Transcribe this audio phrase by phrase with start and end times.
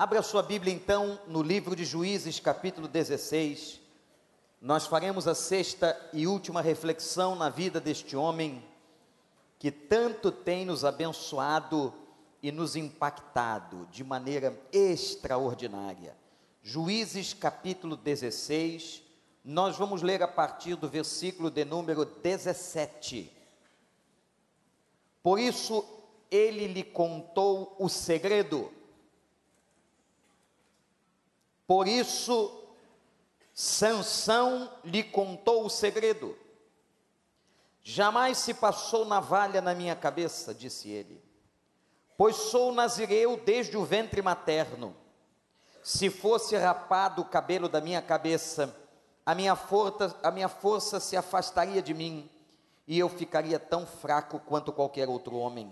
[0.00, 3.80] Abra sua Bíblia então no livro de Juízes, capítulo 16.
[4.62, 8.64] Nós faremos a sexta e última reflexão na vida deste homem
[9.58, 11.92] que tanto tem nos abençoado
[12.40, 16.16] e nos impactado de maneira extraordinária.
[16.62, 19.02] Juízes capítulo 16,
[19.44, 23.32] nós vamos ler a partir do versículo de número 17.
[25.24, 25.84] Por isso
[26.30, 28.77] ele lhe contou o segredo
[31.68, 32.64] por isso,
[33.52, 36.34] Sansão lhe contou o segredo.
[37.82, 41.22] Jamais se passou navalha na minha cabeça, disse ele,
[42.16, 44.96] pois sou nazireu desde o ventre materno.
[45.82, 48.74] Se fosse rapado o cabelo da minha cabeça,
[49.26, 52.30] a minha força, a minha força se afastaria de mim,
[52.86, 55.70] e eu ficaria tão fraco quanto qualquer outro homem.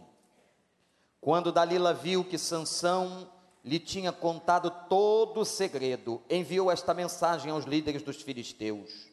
[1.22, 3.26] Quando Dalila viu que Sansão
[3.66, 9.08] lhe tinha contado todo o segredo, enviou esta mensagem aos líderes dos filisteus: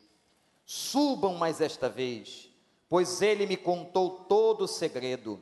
[0.63, 2.49] Subam mais esta vez,
[2.87, 5.41] pois ele me contou todo o segredo.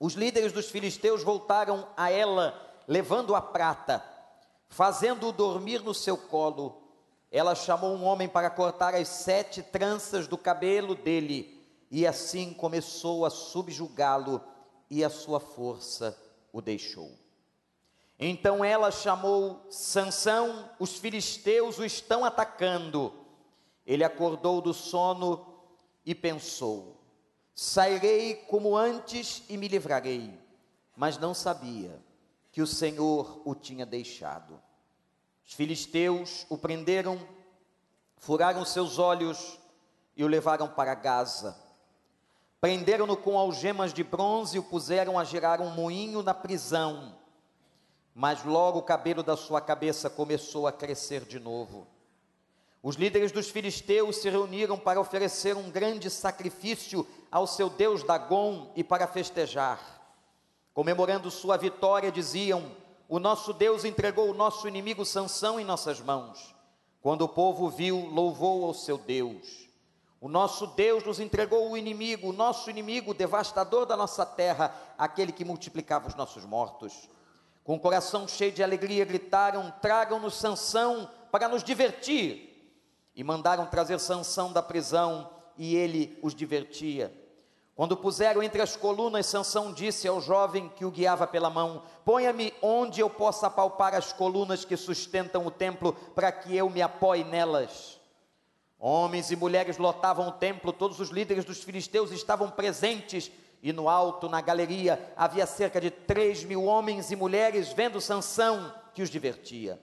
[0.00, 2.58] Os líderes dos filisteus voltaram a ela,
[2.88, 4.02] levando a prata,
[4.70, 6.82] fazendo-o dormir no seu colo.
[7.30, 13.26] Ela chamou um homem para cortar as sete tranças do cabelo dele, e assim começou
[13.26, 14.40] a subjugá-lo,
[14.88, 16.16] e a sua força
[16.52, 17.23] o deixou.
[18.18, 23.12] Então ela chamou Sansão, os filisteus o estão atacando.
[23.84, 25.44] Ele acordou do sono
[26.06, 26.96] e pensou:
[27.54, 30.38] Sairei como antes e me livrarei.
[30.96, 32.00] Mas não sabia
[32.52, 34.62] que o Senhor o tinha deixado.
[35.44, 37.20] Os filisteus o prenderam,
[38.16, 39.58] furaram seus olhos
[40.16, 41.58] e o levaram para Gaza.
[42.60, 47.23] Prenderam-no com algemas de bronze e o puseram a gerar um moinho na prisão
[48.14, 51.86] mas logo o cabelo da sua cabeça começou a crescer de novo.
[52.80, 58.70] Os líderes dos filisteus se reuniram para oferecer um grande sacrifício ao seu deus Dagon
[58.76, 59.80] e para festejar.
[60.72, 62.70] Comemorando sua vitória, diziam:
[63.08, 66.54] O nosso Deus entregou o nosso inimigo Sansão em nossas mãos.
[67.00, 69.68] Quando o povo viu, louvou ao seu Deus.
[70.20, 75.32] O nosso Deus nos entregou o inimigo, o nosso inimigo, devastador da nossa terra, aquele
[75.32, 77.08] que multiplicava os nossos mortos
[77.64, 82.50] com o coração cheio de alegria, gritaram: Tragam-nos Sansão para nos divertir.
[83.16, 87.12] E mandaram trazer Sansão da prisão, e ele os divertia.
[87.74, 92.52] Quando puseram entre as colunas, Sansão disse ao jovem que o guiava pela mão: Ponha-me
[92.60, 97.24] onde eu possa palpar as colunas que sustentam o templo, para que eu me apoie
[97.24, 97.98] nelas.
[98.78, 103.30] Homens e mulheres lotavam o templo, todos os líderes dos filisteus estavam presentes
[103.64, 108.74] e no alto, na galeria, havia cerca de três mil homens e mulheres vendo Sansão,
[108.92, 109.80] que os divertia.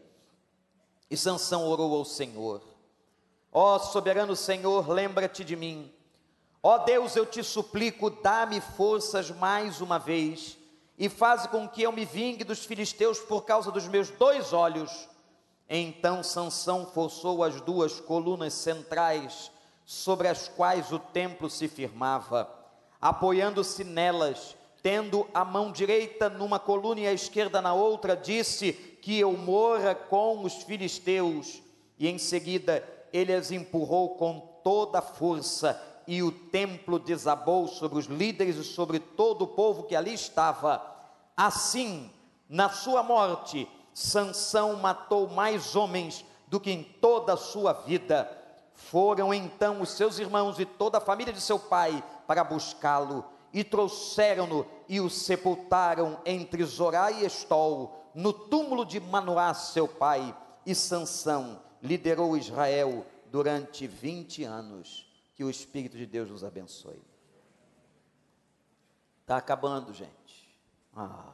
[1.10, 2.62] E Sansão orou ao Senhor:
[3.52, 5.92] Ó soberano Senhor, lembra-te de mim.
[6.62, 10.60] Ó Deus, eu te suplico, dá-me forças mais uma vez
[10.96, 15.10] e faz com que eu me vingue dos filisteus por causa dos meus dois olhos.
[15.68, 19.52] Então Sansão forçou as duas colunas centrais
[19.88, 22.61] sobre as quais o templo se firmava
[23.02, 29.20] apoiando-se nelas, tendo a mão direita numa coluna e a esquerda na outra, disse que
[29.20, 31.62] eu morra com os filisteus.
[31.98, 37.98] E em seguida ele as empurrou com toda a força, e o templo desabou sobre
[38.00, 40.82] os líderes e sobre todo o povo que ali estava.
[41.38, 42.12] Assim,
[42.50, 48.30] na sua morte, Sansão matou mais homens do que em toda a sua vida.
[48.74, 53.62] Foram então os seus irmãos e toda a família de seu pai para buscá-lo, e
[53.62, 60.34] trouxeram-no e o sepultaram entre Zorá e Estol, no túmulo de Manoá, seu pai,
[60.66, 65.12] e Sansão liderou Israel durante 20 anos.
[65.36, 67.04] Que o Espírito de Deus nos abençoe.
[69.20, 70.58] Está acabando, gente.
[70.96, 71.34] Ah.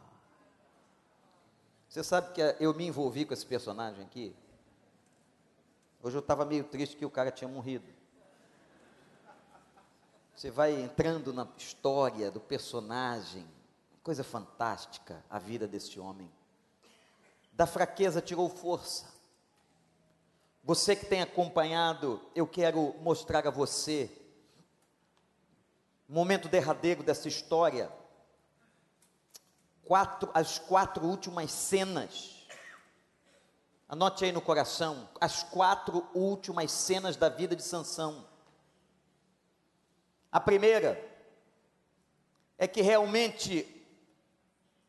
[1.87, 4.35] Você sabe que eu me envolvi com esse personagem aqui?
[6.01, 7.96] Hoje eu estava meio triste que o cara tinha morrido.
[10.37, 13.43] Você vai entrando na história do personagem,
[14.03, 16.31] coisa fantástica a vida desse homem.
[17.53, 19.11] Da fraqueza tirou força.
[20.63, 24.11] Você que tem acompanhado, eu quero mostrar a você
[26.07, 27.91] momento derradeiro dessa história,
[29.85, 32.47] quatro, as quatro últimas cenas.
[33.89, 38.36] Anote aí no coração, as quatro últimas cenas da vida de Sansão.
[40.37, 41.03] A primeira
[42.59, 43.65] é que realmente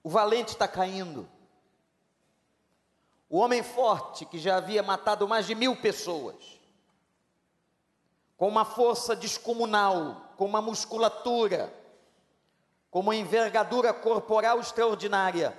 [0.02, 1.26] o valente está caindo.
[3.30, 6.60] O homem forte que já havia matado mais de mil pessoas,
[8.36, 11.72] com uma força descomunal, com uma musculatura,
[12.90, 15.58] com uma envergadura corporal extraordinária.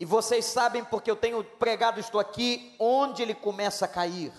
[0.00, 4.32] E vocês sabem, porque eu tenho pregado isto aqui, onde ele começa a cair.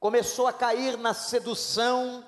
[0.00, 2.24] Começou a cair na sedução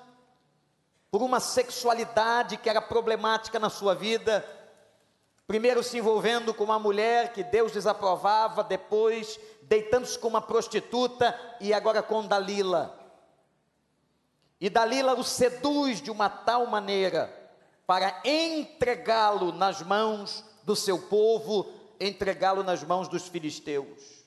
[1.11, 4.45] por uma sexualidade que era problemática na sua vida
[5.45, 11.73] Primeiro se envolvendo com uma mulher que Deus desaprovava, depois deitando-se com uma prostituta e
[11.73, 12.97] agora com Dalila.
[14.59, 17.31] E Dalila o seduz de uma tal maneira
[17.85, 24.22] para entregá-lo nas mãos do seu povo, entregá-lo nas mãos dos filisteus.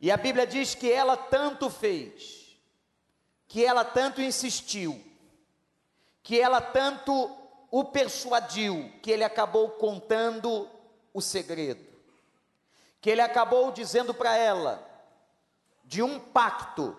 [0.00, 2.58] E a Bíblia diz que ela tanto fez,
[3.46, 4.98] que ela tanto insistiu,
[6.22, 7.30] que ela tanto
[7.70, 10.68] o persuadiu que ele acabou contando
[11.12, 11.84] o segredo,
[13.00, 14.82] que ele acabou dizendo para ela
[15.84, 16.96] de um pacto,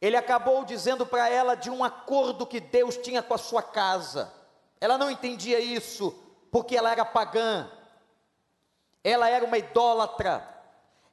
[0.00, 4.32] ele acabou dizendo para ela de um acordo que Deus tinha com a sua casa.
[4.80, 6.16] Ela não entendia isso
[6.50, 7.68] porque ela era pagã,
[9.02, 10.57] ela era uma idólatra,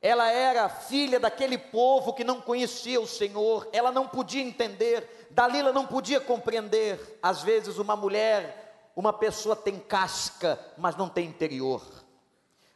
[0.06, 5.74] ela era filha daquele povo que não conhecia o Senhor, ela não podia entender, Dalila
[5.74, 7.18] não podia compreender.
[7.24, 11.82] Às vezes, uma mulher, uma pessoa tem casca, mas não tem interior.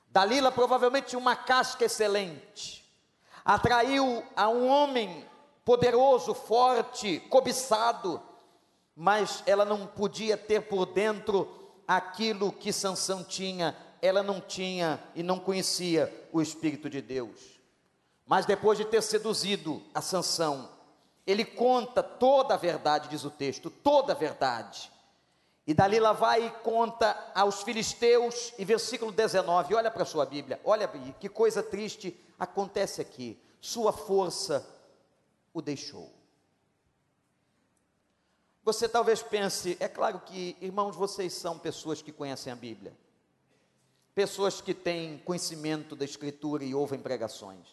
[0.10, 2.84] Dalila provavelmente tinha uma casca excelente,
[3.46, 5.24] atraiu a um homem
[5.64, 8.20] poderoso, forte, cobiçado,
[8.96, 11.48] mas ela não podia ter por dentro
[11.88, 17.60] aquilo que Sansão tinha, ela não tinha e não conhecia o Espírito de Deus.
[18.26, 20.70] Mas depois de ter seduzido a Sansão,
[21.26, 24.92] ele conta toda a verdade, diz o texto, toda a verdade.
[25.66, 30.60] E Dalila vai e conta aos filisteus, e versículo 19, olha para a sua Bíblia,
[30.64, 30.88] olha
[31.20, 33.40] que coisa triste acontece aqui.
[33.62, 34.68] Sua força
[35.54, 36.12] o deixou.
[38.64, 42.96] Você talvez pense, é claro que, irmãos, vocês são pessoas que conhecem a Bíblia
[44.20, 47.66] pessoas que têm conhecimento da Escritura e ouvem pregações.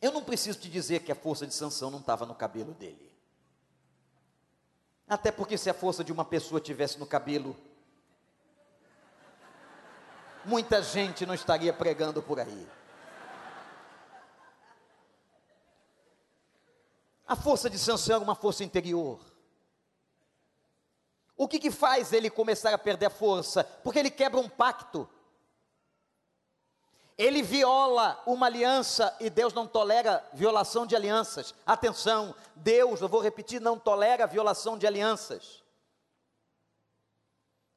[0.00, 3.12] Eu não preciso te dizer que a força de Sansão não estava no cabelo dele.
[5.06, 7.54] Até porque se a força de uma pessoa tivesse no cabelo,
[10.46, 12.66] muita gente não estaria pregando por aí.
[17.26, 19.20] A força de Sansão é uma força interior.
[21.46, 23.62] O que, que faz ele começar a perder a força?
[23.84, 25.08] Porque ele quebra um pacto.
[27.16, 31.54] Ele viola uma aliança e Deus não tolera violação de alianças.
[31.64, 35.62] Atenção, Deus, eu vou repetir, não tolera violação de alianças.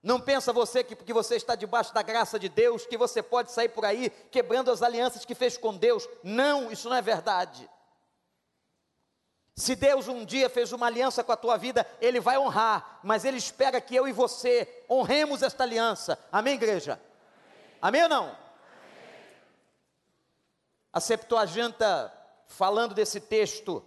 [0.01, 3.51] Não pensa você que porque você está debaixo da graça de Deus, que você pode
[3.51, 6.09] sair por aí quebrando as alianças que fez com Deus.
[6.23, 7.69] Não, isso não é verdade.
[9.59, 13.25] Se Deus um dia fez uma aliança com a tua vida, Ele vai honrar, mas
[13.25, 16.17] Ele espera que eu e você honremos esta aliança.
[16.31, 16.93] Amém, igreja?
[17.81, 18.23] Amém, Amém ou não?
[18.23, 18.37] Amém.
[20.93, 22.09] A Septuaginta,
[22.47, 23.83] falando desse texto,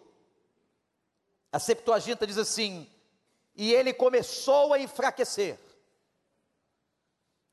[1.50, 2.86] a Septuaginta diz assim:
[3.56, 5.58] e ele começou a enfraquecer.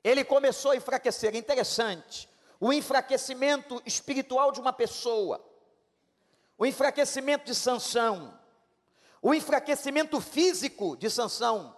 [0.04, 1.34] Ele começou a enfraquecer.
[1.34, 2.28] Interessante.
[2.60, 5.42] O enfraquecimento espiritual de uma pessoa
[6.60, 8.38] o enfraquecimento de Sansão,
[9.22, 11.74] o enfraquecimento físico de Sansão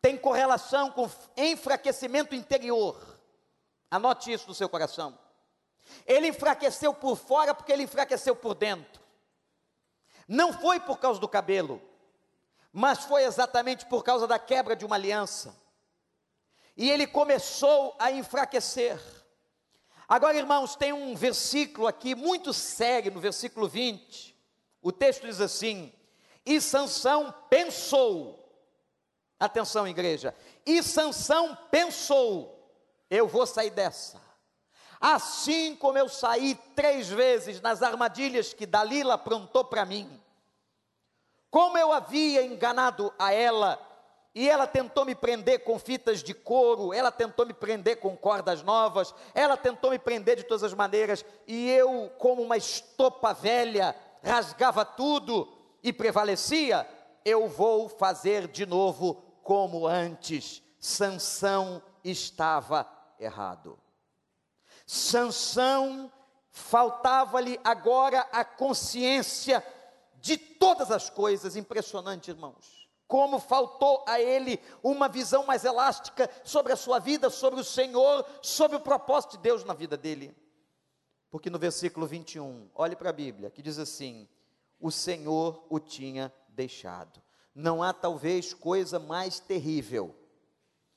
[0.00, 3.18] tem correlação com enfraquecimento interior.
[3.90, 5.18] Anote isso no seu coração.
[6.06, 9.02] Ele enfraqueceu por fora porque ele enfraqueceu por dentro.
[10.28, 11.82] Não foi por causa do cabelo,
[12.72, 15.56] mas foi exatamente por causa da quebra de uma aliança.
[16.76, 18.96] E ele começou a enfraquecer.
[20.10, 24.36] Agora, irmãos, tem um versículo aqui muito sério, no versículo 20.
[24.82, 25.92] O texto diz assim:
[26.44, 28.36] E Sansão pensou.
[29.38, 30.34] Atenção, igreja.
[30.66, 32.74] E Sansão pensou:
[33.08, 34.20] Eu vou sair dessa.
[35.00, 40.20] Assim como eu saí três vezes nas armadilhas que Dalila aprontou para mim,
[41.52, 43.78] como eu havia enganado a ela
[44.34, 48.62] e ela tentou me prender com fitas de couro, ela tentou me prender com cordas
[48.62, 53.96] novas, ela tentou me prender de todas as maneiras, e eu, como uma estopa velha,
[54.22, 55.48] rasgava tudo
[55.82, 56.88] e prevalecia.
[57.24, 60.62] Eu vou fazer de novo como antes.
[60.78, 63.78] Sansão estava errado.
[64.86, 66.10] Sansão
[66.50, 69.64] faltava-lhe agora a consciência
[70.20, 72.79] de todas as coisas, impressionante, irmãos
[73.10, 78.24] como faltou a ele uma visão mais elástica sobre a sua vida, sobre o Senhor,
[78.40, 80.32] sobre o propósito de Deus na vida dele.
[81.28, 84.28] Porque no versículo 21, olhe para a Bíblia, que diz assim:
[84.78, 87.20] O Senhor o tinha deixado.
[87.52, 90.14] Não há talvez coisa mais terrível.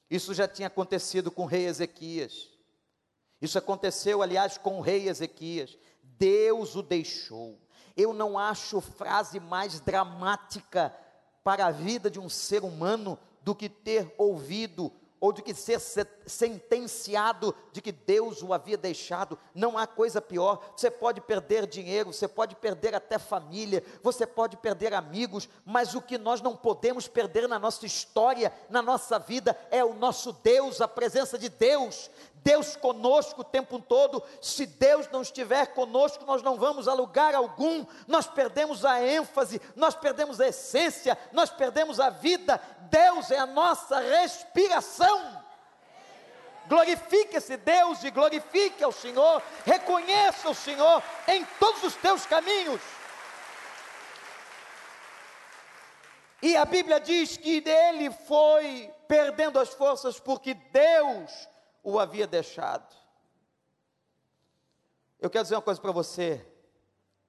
[0.08, 2.52] Isso já tinha acontecido com o rei Ezequias.
[3.42, 5.76] Isso aconteceu, aliás, com o rei Ezequias.
[6.04, 7.60] Deus o deixou.
[7.98, 10.96] Eu não acho frase mais dramática
[11.44, 14.92] para a vida de um ser humano do que ter ouvido
[15.24, 15.80] ou de que ser
[16.26, 19.40] sentenciado de que Deus o havia deixado.
[19.56, 20.62] Não há coisa pior.
[20.76, 26.02] Você pode perder dinheiro, você pode perder até família, você pode perder amigos, mas o
[26.02, 30.82] que nós não podemos perder na nossa história, na nossa vida, é o nosso Deus,
[30.82, 32.12] a presença de Deus.
[32.44, 34.22] Deus conosco o tempo todo.
[34.42, 37.86] Se Deus não estiver conosco, nós não vamos a lugar algum.
[38.08, 42.60] Nós perdemos a ênfase, nós perdemos a essência, nós perdemos a vida.
[42.90, 45.42] Deus é a nossa respiração.
[46.68, 49.42] Glorifique esse Deus e glorifique ao Senhor.
[49.66, 52.82] Reconheça o Senhor em todos os teus caminhos.
[56.42, 61.48] E a Bíblia diz que ele foi perdendo as forças porque Deus
[61.84, 62.96] o havia deixado.
[65.20, 66.46] Eu quero dizer uma coisa para você,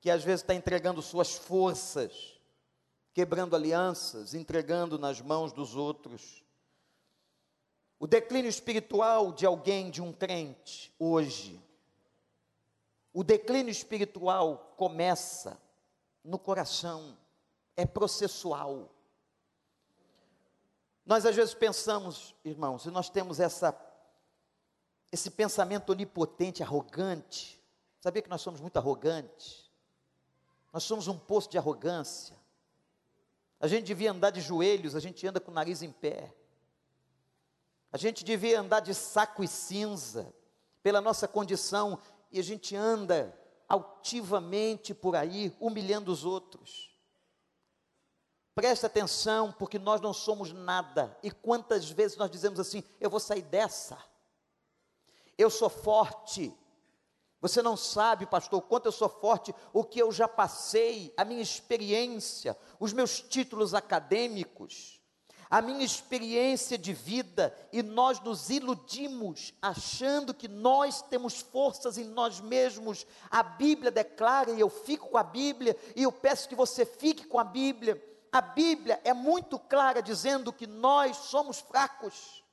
[0.00, 2.40] que às vezes está entregando suas forças,
[3.12, 6.44] quebrando alianças, entregando nas mãos dos outros.
[7.98, 11.62] O declínio espiritual de alguém, de um crente, hoje,
[13.12, 15.60] o declínio espiritual começa
[16.22, 17.16] no coração,
[17.76, 18.90] é processual.
[21.06, 23.72] Nós às vezes pensamos, irmãos, e nós temos essa
[25.14, 27.62] esse pensamento onipotente, arrogante.
[28.00, 29.70] Sabia que nós somos muito arrogantes?
[30.72, 32.36] Nós somos um poço de arrogância.
[33.60, 36.34] A gente devia andar de joelhos, a gente anda com o nariz em pé.
[37.92, 40.34] A gente devia andar de saco e cinza,
[40.82, 41.96] pela nossa condição,
[42.32, 43.32] e a gente anda
[43.68, 46.92] altivamente por aí, humilhando os outros.
[48.52, 51.16] Presta atenção, porque nós não somos nada.
[51.22, 53.96] E quantas vezes nós dizemos assim: eu vou sair dessa
[55.36, 56.56] eu sou forte.
[57.40, 61.24] Você não sabe, pastor, o quanto eu sou forte, o que eu já passei, a
[61.24, 64.98] minha experiência, os meus títulos acadêmicos,
[65.50, 72.04] a minha experiência de vida, e nós nos iludimos achando que nós temos forças em
[72.04, 73.06] nós mesmos.
[73.30, 77.26] A Bíblia declara, e eu fico com a Bíblia, e eu peço que você fique
[77.26, 78.02] com a Bíblia.
[78.32, 82.43] A Bíblia é muito clara dizendo que nós somos fracos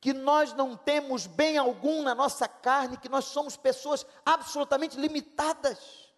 [0.00, 6.10] que nós não temos bem algum na nossa carne, que nós somos pessoas absolutamente limitadas.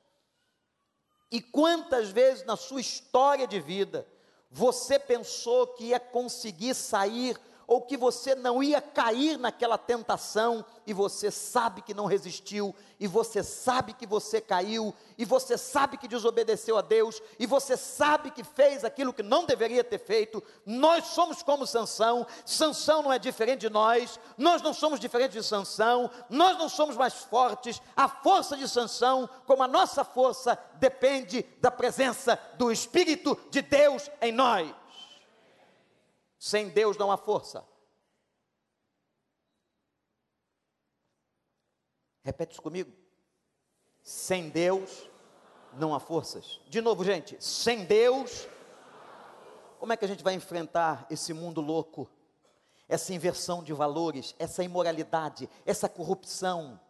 [1.30, 4.06] E quantas vezes na sua história de vida
[4.50, 10.92] você pensou que ia conseguir sair ou que você não ia cair naquela tentação, e
[10.92, 16.08] você sabe que não resistiu, e você sabe que você caiu, e você sabe que
[16.08, 20.42] desobedeceu a Deus, e você sabe que fez aquilo que não deveria ter feito.
[20.66, 25.48] Nós somos como Sansão, Sansão não é diferente de nós, nós não somos diferentes de
[25.48, 27.80] Sansão, nós não somos mais fortes.
[27.96, 34.10] A força de Sansão, como a nossa força, depende da presença do Espírito de Deus
[34.20, 34.81] em nós.
[36.42, 37.64] Sem Deus não há força.
[42.24, 42.92] Repete isso comigo.
[44.02, 45.08] Sem Deus
[45.74, 46.60] não há forças.
[46.66, 48.48] De novo, gente, sem Deus.
[49.78, 52.10] Como é que a gente vai enfrentar esse mundo louco?
[52.88, 56.80] Essa inversão de valores, essa imoralidade, essa corrupção,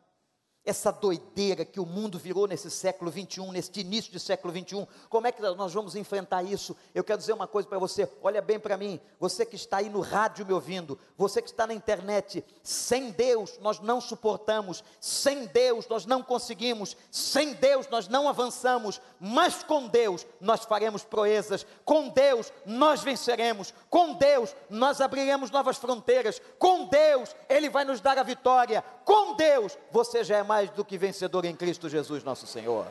[0.64, 5.26] essa doideira que o mundo virou nesse século 21, neste início de século 21, como
[5.26, 6.76] é que nós vamos enfrentar isso?
[6.94, 9.90] Eu quero dizer uma coisa para você, olha bem para mim, você que está aí
[9.90, 15.46] no rádio me ouvindo, você que está na internet, sem Deus nós não suportamos, sem
[15.46, 21.66] Deus nós não conseguimos, sem Deus nós não avançamos, mas com Deus nós faremos proezas,
[21.84, 28.00] com Deus nós venceremos, com Deus nós abriremos novas fronteiras, com Deus Ele vai nos
[28.00, 32.24] dar a vitória, com Deus você já é mais do que vencedor em Cristo Jesus,
[32.24, 32.86] nosso Senhor.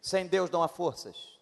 [0.00, 1.38] Sem Deus não há forças.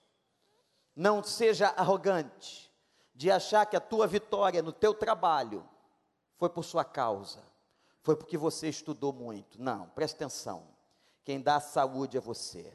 [0.94, 2.68] Não seja arrogante
[3.14, 5.68] de achar que a tua vitória no teu trabalho
[6.36, 7.42] foi por sua causa,
[8.02, 9.60] foi porque você estudou muito.
[9.60, 10.66] Não, preste atenção.
[11.24, 12.72] Quem dá a saúde é você,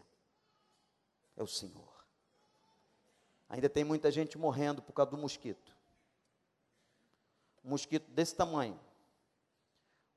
[1.36, 1.94] é o Senhor.
[3.50, 5.75] Ainda tem muita gente morrendo por causa do mosquito.
[7.63, 8.80] Um mosquito desse tamanho.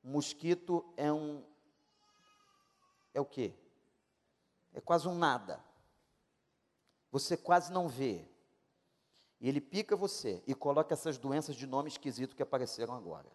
[0.06, 1.44] Mosquito é um
[3.12, 3.52] é o quê?
[4.72, 5.58] É quase um nada.
[7.10, 8.28] Você quase não vê.
[9.40, 13.30] E ele pica você e coloca essas doenças de nome esquisito que apareceram agora.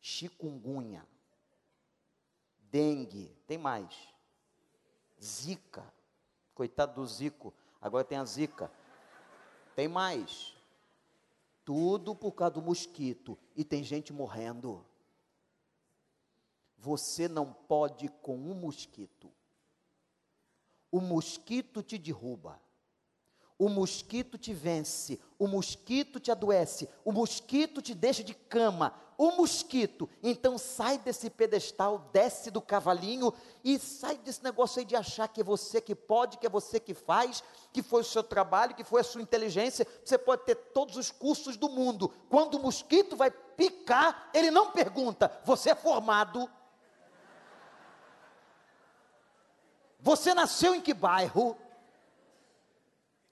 [0.00, 1.04] Chikungunya,
[2.70, 4.14] dengue, tem mais.
[5.20, 5.92] Zika.
[6.54, 8.70] Coitado do Zico, agora tem a Zika.
[9.74, 10.54] Tem mais.
[11.64, 14.84] Tudo por causa do mosquito e tem gente morrendo.
[16.80, 19.30] Você não pode com um mosquito.
[20.90, 22.60] O mosquito te derruba
[23.60, 29.32] o mosquito te vence, o mosquito te adoece, o mosquito te deixa de cama, o
[29.32, 35.28] mosquito, então sai desse pedestal, desce do cavalinho e sai desse negócio aí de achar
[35.28, 38.74] que é você que pode, que é você que faz, que foi o seu trabalho,
[38.74, 39.86] que foi a sua inteligência.
[40.02, 42.10] Você pode ter todos os cursos do mundo.
[42.30, 46.50] Quando o mosquito vai picar, ele não pergunta: você é formado?
[50.00, 51.56] Você nasceu em que bairro?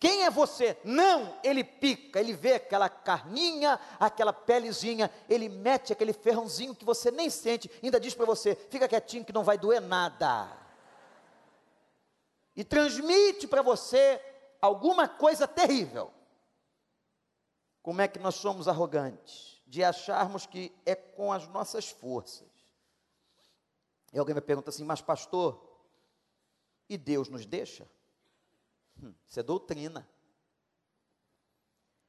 [0.01, 0.79] Quem é você?
[0.85, 7.11] Não, ele pica, ele vê aquela carninha, aquela pelezinha, ele mete aquele ferrãozinho que você
[7.11, 10.57] nem sente, ainda diz para você: fica quietinho que não vai doer nada.
[12.55, 14.21] E transmite para você
[14.61, 16.13] alguma coisa terrível.
[17.83, 19.63] Como é que nós somos arrogantes?
[19.67, 22.49] De acharmos que é com as nossas forças.
[24.13, 25.68] E alguém me pergunta assim: mas pastor,
[26.89, 27.89] e Deus nos deixa?
[29.03, 30.09] Hum, isso é doutrina.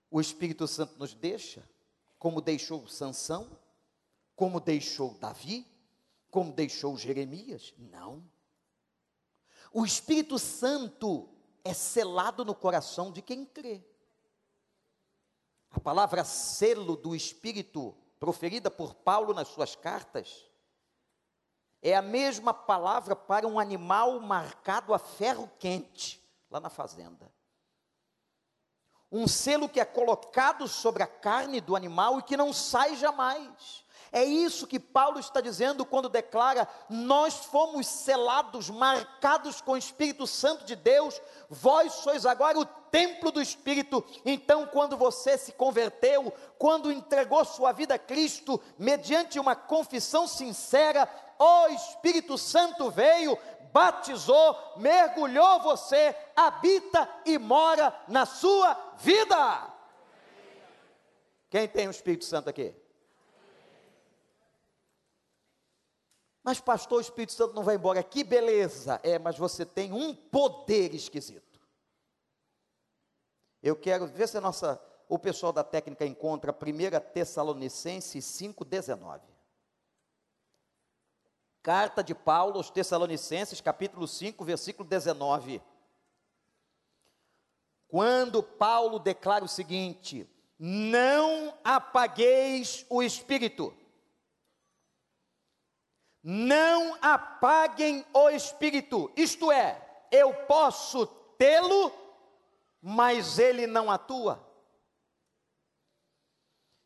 [0.09, 1.67] O Espírito Santo nos deixa,
[2.17, 3.59] como deixou Sansão,
[4.35, 5.67] como deixou Davi,
[6.31, 7.73] como deixou Jeremias?
[7.77, 8.23] Não.
[9.71, 11.29] O Espírito Santo
[11.63, 13.83] é selado no coração de quem crê.
[15.69, 20.48] A palavra selo do Espírito, proferida por Paulo nas suas cartas,
[21.81, 27.31] é a mesma palavra para um animal marcado a ferro quente lá na fazenda.
[29.11, 33.83] Um selo que é colocado sobre a carne do animal e que não sai jamais.
[34.11, 40.25] É isso que Paulo está dizendo quando declara: Nós fomos selados, marcados com o Espírito
[40.25, 44.03] Santo de Deus, vós sois agora o templo do Espírito.
[44.25, 51.07] Então, quando você se converteu, quando entregou sua vida a Cristo, mediante uma confissão sincera,
[51.39, 53.37] o Espírito Santo veio,
[53.71, 59.73] batizou, mergulhou você, habita e mora na sua vida.
[61.49, 62.75] Quem tem o Espírito Santo aqui?
[66.43, 68.03] Mas, pastor, o Espírito Santo não vai embora.
[68.03, 68.99] Que beleza!
[69.03, 71.59] É, mas você tem um poder esquisito.
[73.61, 79.28] Eu quero ver se nossa, o pessoal da técnica encontra 1 Tessalonicenses 5,19.
[81.69, 85.61] Carta de Paulo aos Tessalonicenses, capítulo 5, versículo 19.
[87.87, 90.27] Quando Paulo declara o seguinte:
[90.57, 93.71] Não apagueis o espírito.
[96.23, 99.11] Não apaguem o espírito.
[99.15, 101.05] Isto é, eu posso
[101.37, 101.93] tê-lo,
[102.81, 104.43] mas ele não atua.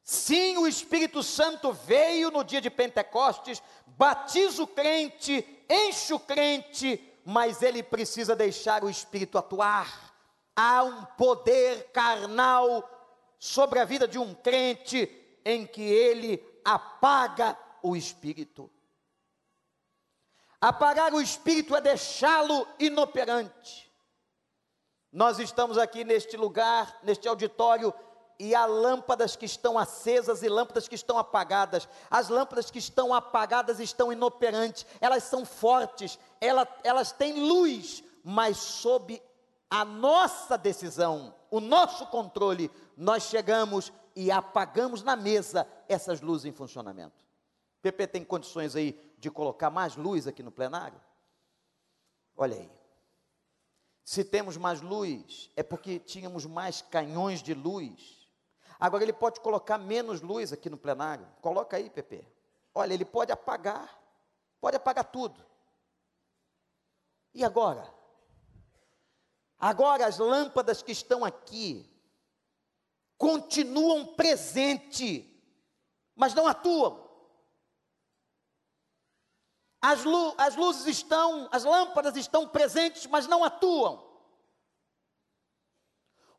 [0.03, 7.01] Sim, o Espírito Santo veio no dia de Pentecostes, batiza o crente, enche o crente,
[7.23, 10.13] mas ele precisa deixar o Espírito atuar.
[10.53, 12.89] Há um poder carnal
[13.39, 15.09] sobre a vida de um crente
[15.45, 18.69] em que ele apaga o Espírito.
[20.59, 23.91] Apagar o Espírito é deixá-lo inoperante.
[25.11, 27.93] Nós estamos aqui neste lugar, neste auditório,
[28.43, 31.88] e há lâmpadas que estão acesas e lâmpadas que estão apagadas.
[32.12, 38.58] As lâmpadas que estão apagadas estão inoperantes, elas são fortes, elas, elas têm luz, mas
[38.58, 39.21] sob
[39.69, 46.51] a nossa decisão, o nosso controle, nós chegamos e apagamos na mesa essas luzes em
[46.51, 47.23] funcionamento.
[47.82, 50.99] PP tem condições aí de colocar mais luz aqui no plenário?
[52.36, 52.69] Olha aí.
[54.03, 58.22] Se temos mais luz, é porque tínhamos mais canhões de luz
[58.83, 61.25] Agora ele pode colocar menos luz aqui no plenário.
[61.39, 62.27] Coloca aí, Pepe.
[62.75, 63.97] Olha, ele pode apagar.
[64.59, 65.41] Pode apagar tudo.
[67.33, 67.89] E agora?
[69.57, 71.89] Agora as lâmpadas que estão aqui
[73.17, 75.23] continuam presentes,
[76.13, 77.09] mas não atuam.
[79.81, 84.12] As, lu as luzes estão, as lâmpadas estão presentes, mas não atuam.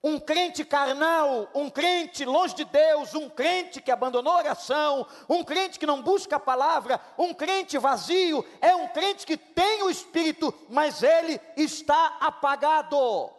[0.06, 5.42] Um crente carnal, um crente longe de Deus, um crente que abandonou a oração, um
[5.42, 9.88] crente que não busca a palavra, um crente vazio, é um crente que tem o
[9.88, 13.30] Espírito, mas ele está apagado.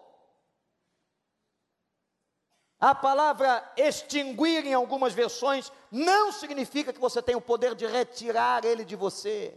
[2.79, 8.65] A palavra extinguir em algumas versões não significa que você tem o poder de retirar
[8.65, 9.55] ele de você.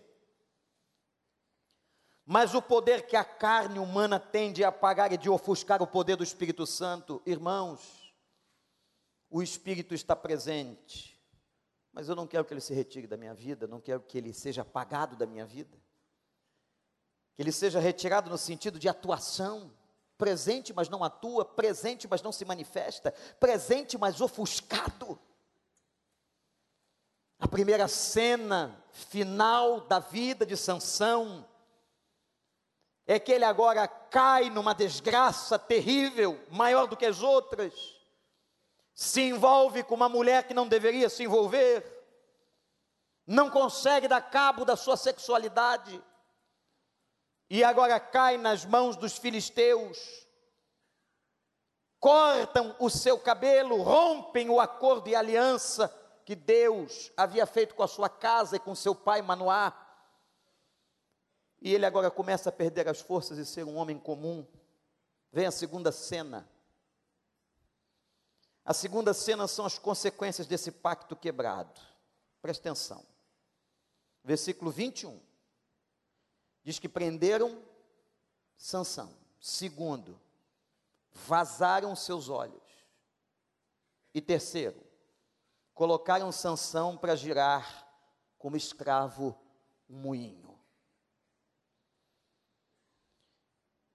[2.30, 6.14] Mas o poder que a carne humana tem de apagar e de ofuscar o poder
[6.14, 8.14] do Espírito Santo, irmãos,
[9.30, 11.18] o Espírito está presente,
[11.90, 14.34] mas eu não quero que ele se retire da minha vida, não quero que ele
[14.34, 15.74] seja apagado da minha vida,
[17.34, 19.72] que ele seja retirado no sentido de atuação.
[20.18, 23.10] Presente, mas não atua, presente, mas não se manifesta,
[23.40, 25.18] presente, mas ofuscado.
[27.38, 31.48] A primeira cena final da vida de Sansão
[33.08, 37.72] é que ele agora cai numa desgraça terrível, maior do que as outras.
[38.92, 41.82] Se envolve com uma mulher que não deveria se envolver.
[43.26, 46.02] Não consegue dar cabo da sua sexualidade
[47.48, 50.26] e agora cai nas mãos dos filisteus,
[51.98, 55.94] cortam o seu cabelo, rompem o acordo e aliança
[56.26, 59.72] que Deus havia feito com a sua casa e com seu pai Manoá.
[61.60, 64.46] E ele agora começa a perder as forças e ser um homem comum.
[65.32, 66.48] Vem a segunda cena.
[68.64, 71.80] A segunda cena são as consequências desse pacto quebrado.
[72.40, 73.04] Presta atenção.
[74.22, 75.20] Versículo 21.
[76.62, 77.62] Diz que prenderam
[78.56, 79.16] Sansão.
[79.40, 80.20] Segundo,
[81.12, 82.62] vazaram seus olhos.
[84.12, 84.84] E terceiro,
[85.74, 87.88] colocaram Sansão para girar
[88.36, 89.38] como escravo
[89.88, 90.47] um moinho.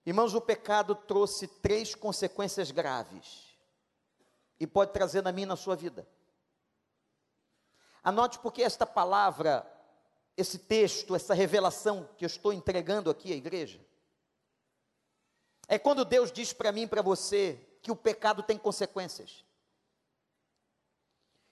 [0.06, 3.56] Irmãos, o pecado trouxe três consequências graves
[4.60, 6.08] e pode trazer na minha na sua vida.
[8.04, 9.70] Anote porque esta palavra
[10.36, 13.80] esse texto, essa revelação que eu estou entregando aqui à igreja?
[15.68, 19.46] É quando Deus diz para mim e para você que o pecado tem consequências.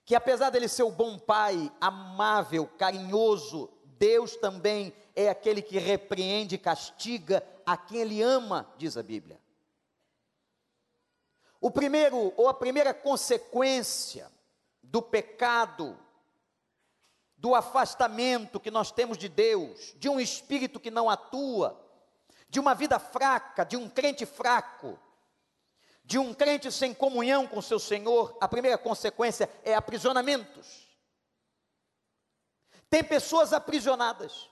[0.03, 6.57] Que apesar dele ser o bom pai, amável, carinhoso, Deus também é aquele que repreende
[6.57, 9.39] castiga a quem ele ama, diz a Bíblia.
[11.59, 14.31] O primeiro, ou a primeira consequência
[14.81, 15.97] do pecado
[17.41, 21.75] do afastamento que nós temos de Deus, de um espírito que não atua,
[22.47, 24.99] de uma vida fraca, de um crente fraco,
[26.03, 30.87] de um crente sem comunhão com seu Senhor, a primeira consequência é aprisionamentos.
[32.91, 34.50] Tem pessoas aprisionadas.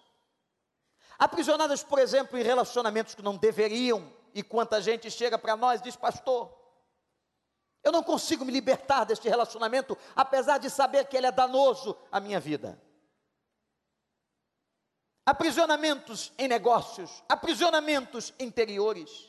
[1.20, 5.84] Aprisionadas, por exemplo, em relacionamentos que não deveriam, e quanta gente chega para nós e
[5.84, 6.58] diz: Pastor,
[7.84, 12.20] eu não consigo me libertar deste relacionamento, apesar de saber que ele é danoso à
[12.20, 12.82] minha vida.
[15.26, 19.28] Aprisionamentos em negócios, aprisionamentos interiores.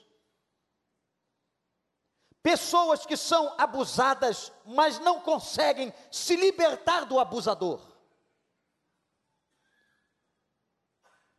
[2.42, 7.89] Pessoas que são abusadas, mas não conseguem se libertar do abusador.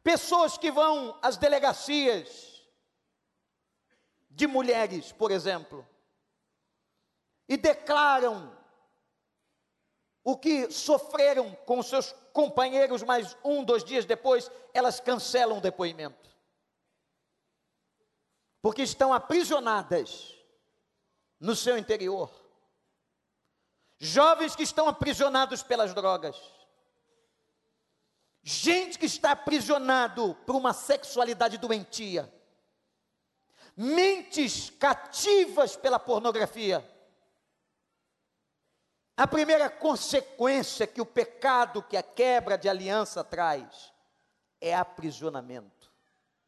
[0.03, 2.63] Pessoas que vão às delegacias
[4.29, 5.87] de mulheres, por exemplo,
[7.47, 8.57] e declaram
[10.23, 16.29] o que sofreram com seus companheiros, mas um, dois dias depois, elas cancelam o depoimento.
[18.61, 20.35] Porque estão aprisionadas
[21.39, 22.31] no seu interior.
[23.99, 26.39] Jovens que estão aprisionados pelas drogas.
[28.43, 32.31] Gente que está aprisionado por uma sexualidade doentia.
[33.75, 36.85] Mentes cativas pela pornografia
[39.21, 43.93] a primeira consequência que o pecado, que a quebra de aliança traz,
[44.59, 45.91] é aprisionamento.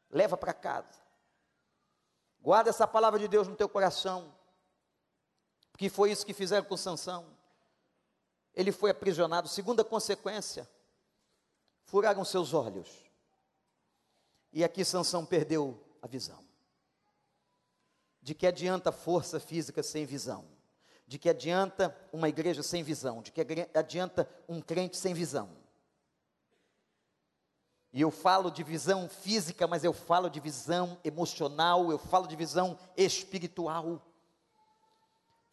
[0.10, 1.00] Leva para casa.
[2.40, 4.34] Guarda essa palavra de Deus no teu coração.
[5.72, 7.38] Porque foi isso que fizeram com Sansão.
[8.56, 9.48] Ele foi aprisionado.
[9.48, 10.68] Segunda consequência,
[11.94, 12.90] furaram seus olhos.
[14.52, 16.44] E aqui Sansão perdeu a visão.
[18.20, 20.44] De que adianta força física sem visão?
[21.06, 25.50] de que adianta uma igreja sem visão, de que adianta um crente sem visão.
[27.92, 32.36] E eu falo de visão física, mas eu falo de visão emocional, eu falo de
[32.36, 34.02] visão espiritual.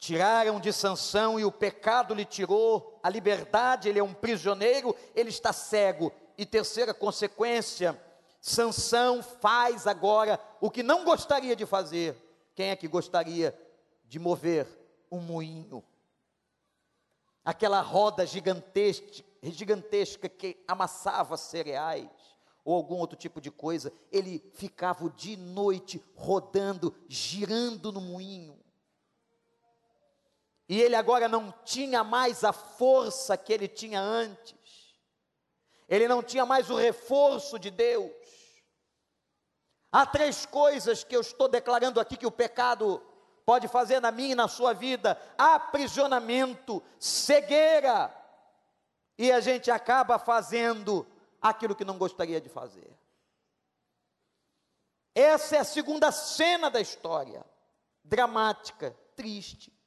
[0.01, 5.29] Tiraram de Sansão e o pecado lhe tirou a liberdade, ele é um prisioneiro, ele
[5.29, 6.11] está cego.
[6.41, 7.95] E terceira consequência,
[8.41, 12.17] Sansão faz agora o que não gostaria de fazer.
[12.55, 13.55] Quem é que gostaria
[14.05, 14.67] de mover
[15.11, 15.83] um moinho.
[17.45, 22.09] Aquela roda gigantesca, gigantesca que amassava cereais
[22.65, 28.59] ou algum outro tipo de coisa, ele ficava de noite rodando, girando no moinho.
[30.67, 34.55] e ele agora não tinha mais a força que ele tinha antes,
[35.91, 38.09] ele não tinha mais o reforço de Deus.
[39.91, 43.05] Há três coisas que eu estou declarando aqui que o pecado
[43.45, 48.09] pode fazer na minha e na sua vida: aprisionamento, cegueira,
[49.17, 51.05] e a gente acaba fazendo
[51.41, 52.97] aquilo que não gostaria de fazer.
[55.13, 57.45] Essa é a segunda cena da história,
[58.01, 59.77] dramática, triste.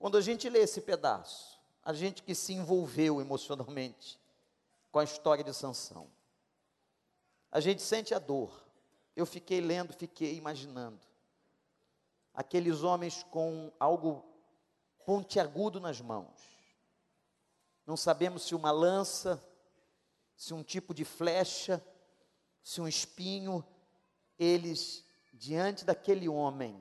[0.00, 4.18] Quando a gente lê esse pedaço, a gente que se envolveu emocionalmente
[4.90, 6.08] com a história de Sansão,
[7.50, 8.50] a gente sente a dor.
[9.16, 11.00] Eu fiquei lendo, fiquei imaginando
[12.38, 14.24] aqueles homens com algo
[15.04, 16.40] pontiagudo nas mãos.
[17.84, 19.42] Não sabemos se uma lança,
[20.36, 21.84] se um tipo de flecha,
[22.62, 23.64] se um espinho,
[24.38, 26.80] eles, diante daquele homem,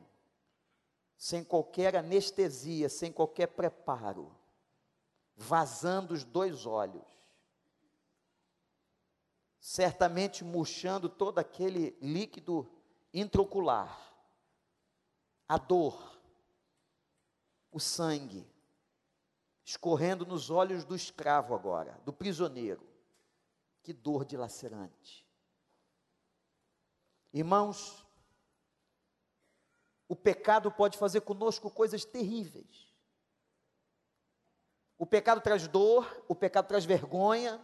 [1.18, 4.32] sem qualquer anestesia, sem qualquer preparo,
[5.36, 7.08] vazando os dois olhos,
[9.68, 12.72] certamente murchando todo aquele líquido
[13.14, 14.00] intraocular,
[15.46, 16.18] a dor,
[17.70, 18.48] o sangue,
[19.66, 22.82] escorrendo nos olhos do escravo agora, do prisioneiro.
[23.84, 25.28] Que dor dilacerante.
[27.34, 28.06] Irmãos,
[30.08, 32.96] o pecado pode fazer conosco coisas terríveis.
[34.98, 37.62] O pecado traz dor, o pecado traz vergonha,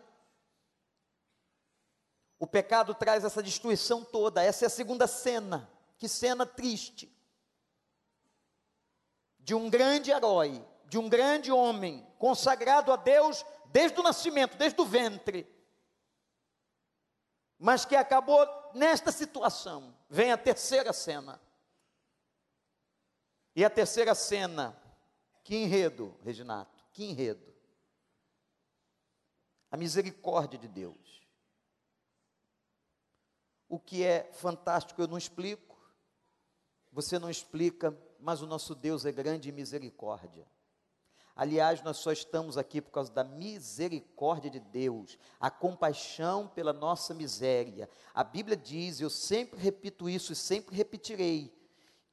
[2.44, 4.44] o pecado traz essa destruição toda.
[4.44, 5.72] Essa é a segunda cena.
[5.98, 7.10] Que cena triste
[9.40, 14.82] de um grande herói, de um grande homem, consagrado a Deus desde o nascimento, desde
[14.82, 15.48] o ventre,
[17.58, 19.96] mas que acabou nesta situação.
[20.10, 21.40] Vem a terceira cena.
[23.56, 24.78] E a terceira cena,
[25.46, 27.54] que enredo, Reginato, que enredo.
[29.72, 31.03] A misericórdia de Deus.
[33.74, 35.76] O que é fantástico eu não explico,
[36.92, 40.46] você não explica, mas o nosso Deus é grande em misericórdia.
[41.36, 47.16] Aliás, nós só estamos aqui por causa da misericórdia de Deus, a compaixão pela nossa
[47.16, 47.90] miséria.
[48.14, 51.52] A Bíblia diz, eu sempre repito isso e sempre repetirei,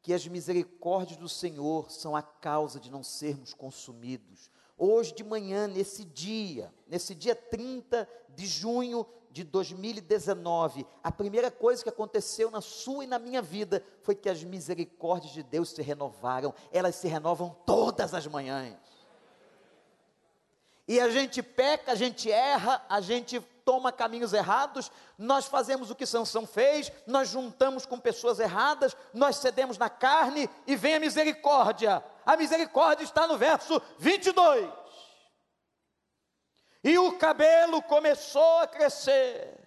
[0.00, 4.50] que as misericórdias do Senhor são a causa de não sermos consumidos.
[4.82, 11.82] Hoje de manhã, nesse dia, nesse dia 30 de junho de 2019, a primeira coisa
[11.82, 15.82] que aconteceu na sua e na minha vida foi que as misericórdias de Deus se
[15.82, 18.74] renovaram, elas se renovam todas as manhãs.
[20.88, 25.94] E a gente peca, a gente erra, a gente toma caminhos errados, nós fazemos o
[25.94, 31.00] que Sansão fez, nós juntamos com pessoas erradas, nós cedemos na carne e vem a
[31.00, 32.02] misericórdia.
[32.24, 34.70] A misericórdia está no verso 22.
[36.82, 39.58] E o cabelo começou a crescer.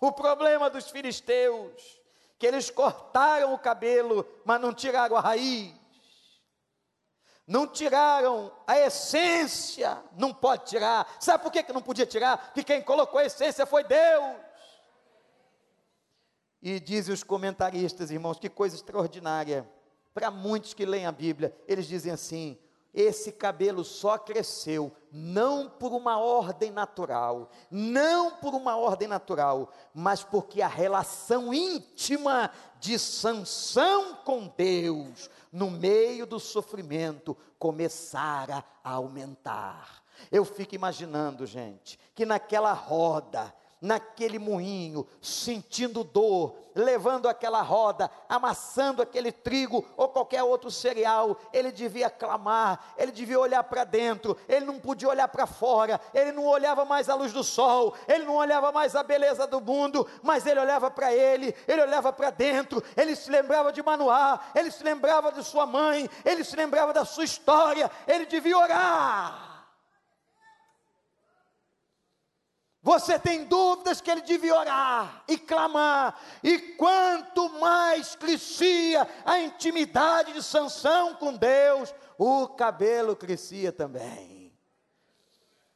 [0.00, 2.00] O problema dos filisteus,
[2.38, 5.74] que eles cortaram o cabelo, mas não tiraram a raiz.
[7.46, 11.16] Não tiraram a essência, não pode tirar.
[11.20, 12.38] Sabe por que, não podia tirar?
[12.38, 14.36] Porque quem colocou a essência foi Deus.
[16.60, 19.70] E dizem os comentaristas, irmãos, que coisa extraordinária.
[20.14, 22.56] Para muitos que leem a Bíblia, eles dizem assim:
[22.94, 30.22] esse cabelo só cresceu não por uma ordem natural, não por uma ordem natural, mas
[30.22, 40.04] porque a relação íntima de Sansão com Deus, no meio do sofrimento, começara a aumentar.
[40.30, 43.52] Eu fico imaginando, gente, que naquela roda,
[43.84, 51.70] naquele moinho, sentindo dor, levando aquela roda, amassando aquele trigo ou qualquer outro cereal, ele
[51.70, 56.46] devia clamar, ele devia olhar para dentro, ele não podia olhar para fora, ele não
[56.46, 60.46] olhava mais a luz do sol, ele não olhava mais a beleza do mundo, mas
[60.46, 64.82] ele olhava para ele, ele olhava para dentro, ele se lembrava de Manoá, ele se
[64.82, 69.53] lembrava de sua mãe, ele se lembrava da sua história, ele devia orar.
[72.84, 80.34] Você tem dúvidas que ele devia orar e clamar, e quanto mais crescia a intimidade
[80.34, 84.52] de Sansão com Deus, o cabelo crescia também.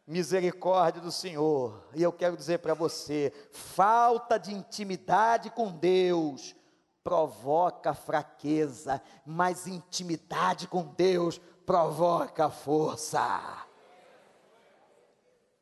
[0.06, 6.54] Misericórdia do Senhor, e eu quero dizer para você: falta de intimidade com Deus
[7.02, 13.66] provoca fraqueza, mas intimidade com Deus provoca força.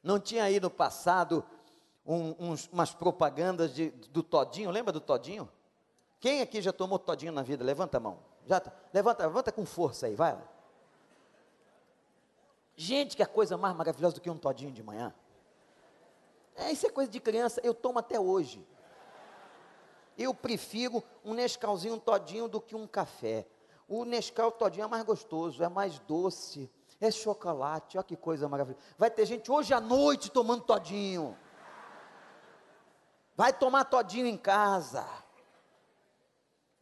[0.07, 1.45] Não tinha aí no passado
[2.07, 5.51] um, uns, umas propagandas de, do Todinho, lembra do Todinho?
[6.21, 7.64] Quem aqui já tomou Todinho na vida?
[7.64, 8.21] Levanta a mão.
[8.47, 8.73] Já tá.
[8.95, 10.38] Levanta, levanta com força aí, vai.
[12.77, 15.12] Gente, que é coisa mais maravilhosa do que um todinho de manhã.
[16.55, 18.64] É, isso é coisa de criança, eu tomo até hoje.
[20.16, 23.45] Eu prefiro um Nescauzinho todinho do que um café.
[23.88, 28.85] O Nescau todinho é mais gostoso, é mais doce, é chocolate, olha que coisa maravilhosa.
[28.99, 31.37] Vai ter gente hoje à noite tomando todinho.
[33.37, 35.07] Vai tomar todinho em casa.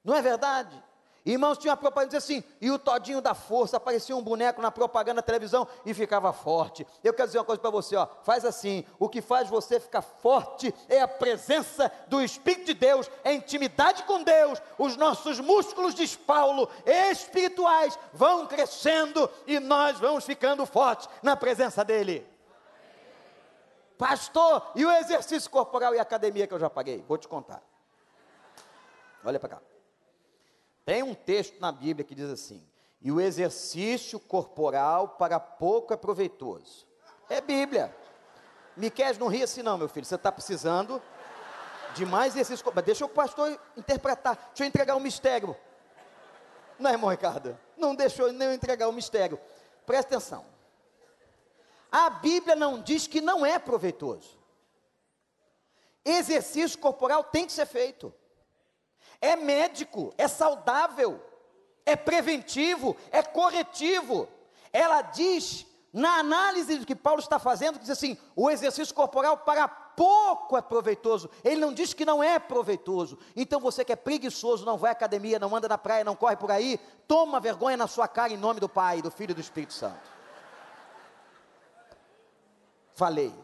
[0.04, 0.82] Não é verdade?
[1.26, 5.16] Irmãos, tinha uma propaganda assim, e o todinho da força, aparecia um boneco na propaganda
[5.16, 6.86] da televisão e ficava forte.
[7.02, 10.02] Eu quero dizer uma coisa para você, ó, faz assim, o que faz você ficar
[10.02, 14.60] forte é a presença do Espírito de Deus, é a intimidade com Deus.
[14.76, 21.82] Os nossos músculos, diz Paulo, espirituais, vão crescendo e nós vamos ficando fortes na presença
[21.82, 22.26] dEle.
[23.96, 27.02] Pastor, e o exercício corporal e academia que eu já paguei?
[27.08, 27.62] Vou te contar.
[29.24, 29.73] Olha para cá.
[30.84, 32.62] Tem um texto na Bíblia que diz assim:
[33.04, 36.86] e o exercício corporal para pouco é proveitoso.
[37.28, 37.94] É Bíblia.
[38.74, 40.06] Miquel, não ria assim não, meu filho.
[40.06, 41.02] Você está precisando
[41.94, 42.64] de mais exercício.
[42.74, 44.36] Mas deixa o pastor interpretar.
[44.48, 45.54] Deixa eu entregar o mistério.
[46.78, 47.58] Não é, irmão Ricardo?
[47.76, 49.38] Não deixou nem eu entregar o mistério.
[49.84, 50.46] Presta atenção.
[51.92, 54.38] A Bíblia não diz que não é proveitoso.
[56.02, 58.12] Exercício corporal tem que ser feito
[59.20, 61.20] é médico, é saudável,
[61.86, 64.28] é preventivo, é corretivo.
[64.72, 69.68] Ela diz, na análise do que Paulo está fazendo, diz assim: o exercício corporal para
[69.68, 71.30] pouco é proveitoso.
[71.44, 73.18] Ele não diz que não é proveitoso.
[73.36, 76.36] Então você que é preguiçoso, não vai à academia, não anda na praia, não corre
[76.36, 79.40] por aí, toma vergonha na sua cara em nome do Pai, do Filho e do
[79.40, 80.14] Espírito Santo.
[82.94, 83.43] Falei.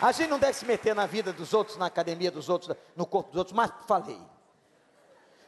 [0.00, 3.04] A gente não deve se meter na vida dos outros, na academia dos outros, no
[3.04, 4.20] corpo dos outros, mas falei.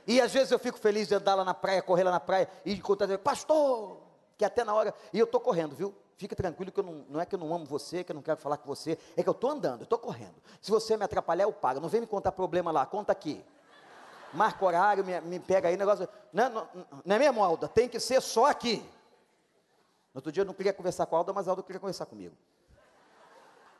[0.07, 2.49] E às vezes eu fico feliz de andar lá na praia, correr lá na praia
[2.65, 3.99] e encontrar, pastor,
[4.37, 5.95] que até na hora, e eu estou correndo, viu?
[6.17, 8.23] Fica tranquilo que eu não, não é que eu não amo você, que eu não
[8.23, 10.35] quero falar com você, é que eu estou andando, eu estou correndo.
[10.61, 11.81] Se você me atrapalhar, eu pago.
[11.81, 13.43] Não vem me contar problema lá, conta aqui.
[14.33, 16.09] Marca horário, me, me pega aí, negócio.
[16.33, 16.69] Não, não,
[17.05, 17.69] não é mesmo, Alda?
[17.69, 18.77] Tem que ser só aqui.
[20.13, 22.07] No outro dia eu não queria conversar com a Alda, mas a Alda queria conversar
[22.07, 22.37] comigo.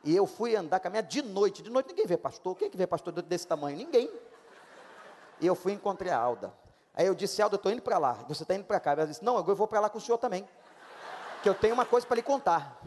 [0.03, 1.61] E eu fui andar, caminhar de noite.
[1.61, 2.55] De noite ninguém vê pastor.
[2.55, 3.77] Quem é que vê pastor desse tamanho?
[3.77, 4.11] Ninguém.
[5.39, 6.53] E eu fui e encontrei a Alda.
[6.93, 8.13] Aí eu disse, Alda, eu estou indo para lá.
[8.27, 8.91] Você está indo para cá.
[8.91, 10.47] Ela disse, não, eu vou para lá com o senhor também.
[11.41, 12.79] Que eu tenho uma coisa para lhe contar.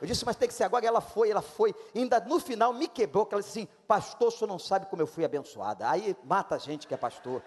[0.00, 0.84] Eu disse, mas tem que ser agora.
[0.84, 1.74] E ela foi, ela foi.
[1.94, 3.26] E ainda no final me quebrou.
[3.26, 5.88] Que ela disse assim, pastor, o senhor não sabe como eu fui abençoada.
[5.88, 7.42] Aí mata a gente que é pastor.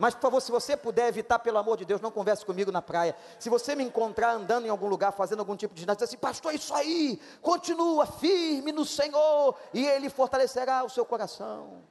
[0.00, 2.80] Mas, por favor, se você puder evitar, pelo amor de Deus, não converse comigo na
[2.80, 3.14] praia.
[3.38, 6.54] Se você me encontrar andando em algum lugar, fazendo algum tipo de ginástica, assim, pastor,
[6.54, 11.82] isso aí, continua firme no Senhor, e Ele fortalecerá o seu coração.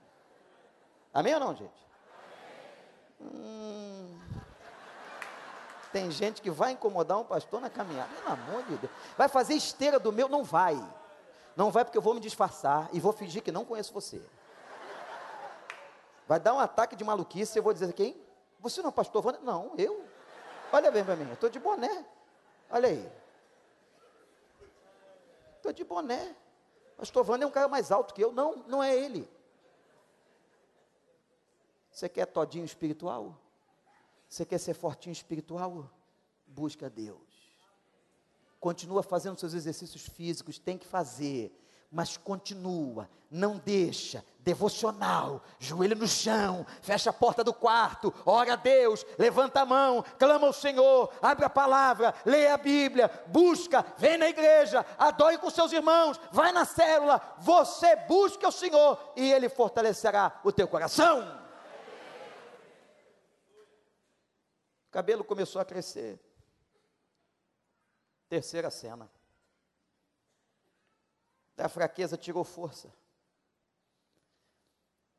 [1.14, 1.88] Amém ou não, gente?
[3.22, 4.18] Hum,
[5.94, 8.92] tem gente que vai incomodar um pastor na caminhada, pelo amor de Deus.
[9.16, 10.28] Vai fazer esteira do meu?
[10.28, 10.84] Não vai.
[11.56, 14.20] Não vai porque eu vou me disfarçar e vou fingir que não conheço você.
[16.30, 18.16] Vai dar um ataque de maluquice, eu vou dizer quem?
[18.60, 19.42] Você não é pastor Wander?
[19.42, 20.06] Não, eu.
[20.72, 22.06] Olha bem para mim, eu estou de boné.
[22.70, 23.12] Olha aí.
[25.56, 26.36] Estou de boné.
[26.96, 28.32] Pastor Wander é um cara mais alto que eu.
[28.32, 29.28] Não, não é ele.
[31.90, 33.36] Você quer todinho espiritual?
[34.30, 35.90] Você quer ser fortinho espiritual?
[36.46, 37.18] Busca Deus.
[38.60, 41.52] Continua fazendo seus exercícios físicos, tem que fazer
[41.92, 48.56] mas continua, não deixa, devocional, joelho no chão, fecha a porta do quarto, ora a
[48.56, 54.18] Deus, levanta a mão, clama ao Senhor, abre a palavra, lê a Bíblia, busca, vem
[54.18, 59.50] na igreja, adore com seus irmãos, vai na célula, você busca o Senhor e Ele
[59.50, 61.20] fortalecerá o teu coração.
[64.88, 66.20] O cabelo começou a crescer.
[68.28, 69.08] Terceira cena.
[71.56, 72.92] Da fraqueza tirou força.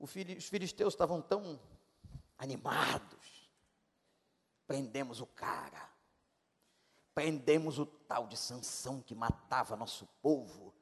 [0.00, 1.60] Os filisteus estavam tão
[2.38, 3.50] animados.
[4.66, 5.90] Prendemos o cara.
[7.14, 10.74] Prendemos o tal de Sansão que matava nosso povo.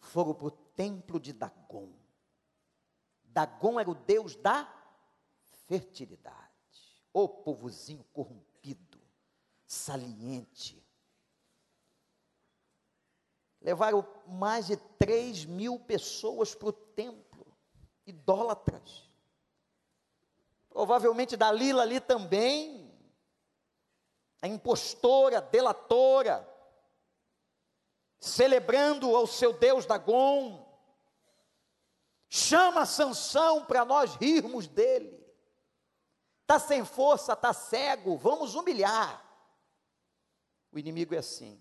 [0.00, 1.92] Foram para o templo de Dagon.
[3.22, 4.68] Dagon era o deus da
[5.68, 6.34] fertilidade.
[7.12, 9.00] O povozinho corrompido,
[9.64, 10.84] saliente,
[13.66, 17.25] levaram mais de 3 mil pessoas para o templo,
[18.06, 19.10] idólatras.
[20.70, 22.94] Provavelmente Dalila ali também,
[24.40, 26.46] a impostora, delatora,
[28.18, 30.64] celebrando ao seu Deus Dagon.
[32.28, 35.16] chama Sansão para nós rirmos dele.
[36.42, 39.24] Está sem força, está cego, vamos humilhar.
[40.70, 41.60] O inimigo é assim.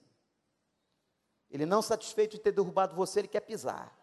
[1.49, 3.94] Ele não satisfeito de ter derrubado você, ele quer pisar.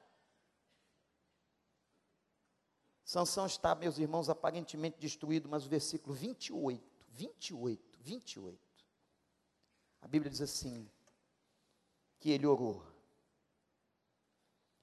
[3.13, 8.59] Sansão está, meus irmãos, aparentemente destruído, mas o versículo 28, 28, 28.
[10.01, 10.91] A Bíblia diz assim:
[12.19, 12.83] que ele orou.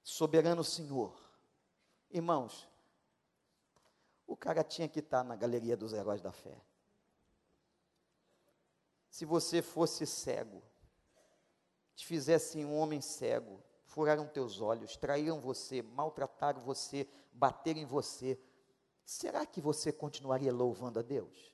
[0.04, 1.12] Soberano Senhor.
[2.08, 2.68] Irmãos,
[4.28, 6.56] o cara tinha que estar na galeria dos heróis da fé.
[9.08, 10.62] Se você fosse cego,
[11.96, 18.40] te fizessem um homem cego, furaram teus olhos, traíram você, maltrataram você, bateram em você,
[19.04, 21.50] será que você continuaria louvando a Deus?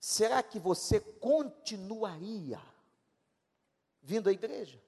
[0.00, 2.60] Será que você continuaria
[4.00, 4.82] vindo à igreja?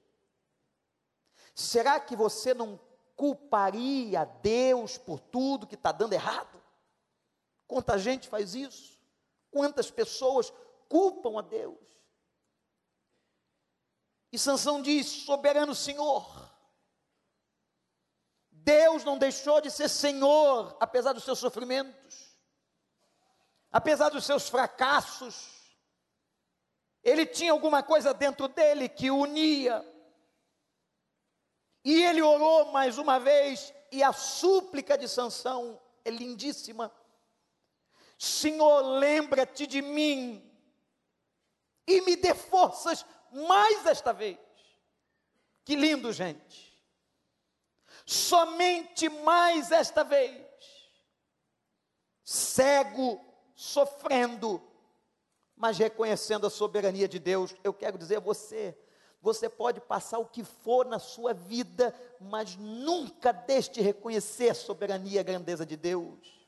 [1.53, 2.79] Será que você não
[3.15, 6.61] culparia Deus por tudo que está dando errado?
[7.67, 8.99] Quanta gente faz isso?
[9.51, 10.51] Quantas pessoas
[10.89, 11.77] culpam a Deus?
[14.31, 16.50] E Sansão diz: soberano Senhor.
[18.63, 22.37] Deus não deixou de ser Senhor, apesar dos seus sofrimentos,
[23.71, 25.75] apesar dos seus fracassos.
[27.03, 29.83] Ele tinha alguma coisa dentro dele que unia.
[31.83, 36.93] E ele orou mais uma vez, e a súplica de Sansão é lindíssima.
[38.19, 40.47] Senhor, lembra-te de mim
[41.87, 44.37] e me dê forças mais esta vez.
[45.65, 46.70] Que lindo, gente.
[48.11, 50.45] Somente mais esta vez.
[52.25, 53.23] Cego,
[53.55, 54.61] sofrendo,
[55.55, 57.55] mas reconhecendo a soberania de Deus.
[57.63, 58.77] Eu quero dizer a você,
[59.21, 64.55] você pode passar o que for na sua vida, mas nunca deixe de reconhecer a
[64.55, 66.41] soberania e a grandeza de Deus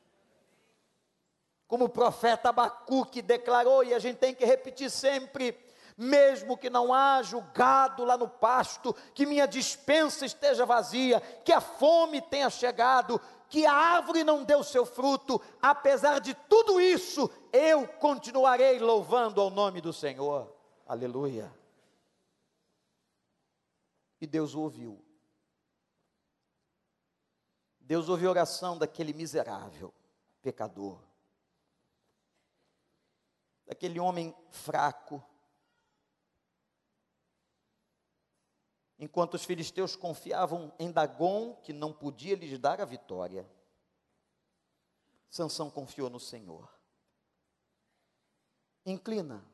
[1.66, 5.52] como o profeta Abacuque declarou, e a gente tem que repetir sempre:
[5.96, 11.52] mesmo que não haja o gado lá no pasto, que minha dispensa esteja vazia, que
[11.52, 17.30] a fome tenha chegado, que a árvore não deu seu fruto, apesar de tudo isso,
[17.52, 20.52] eu continuarei louvando ao nome do Senhor.
[20.86, 21.52] Aleluia.
[24.20, 25.00] E Deus ouviu.
[27.78, 29.92] Deus ouviu a oração daquele miserável
[30.40, 30.98] pecador
[33.66, 35.22] daquele homem fraco.
[38.98, 43.48] Enquanto os filisteus confiavam em Dagon, que não podia lhes dar a vitória,
[45.28, 46.72] Sansão confiou no Senhor.
[48.86, 49.44] Inclina,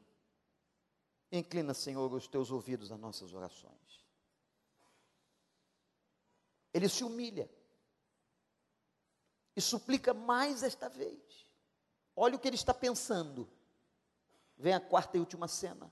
[1.32, 4.05] inclina, Senhor, os teus ouvidos às nossas orações.
[6.74, 7.51] Ele se humilha
[9.57, 11.51] e suplica mais esta vez.
[12.14, 13.51] Olha o que ele está pensando
[14.61, 15.91] vem a quarta e última cena.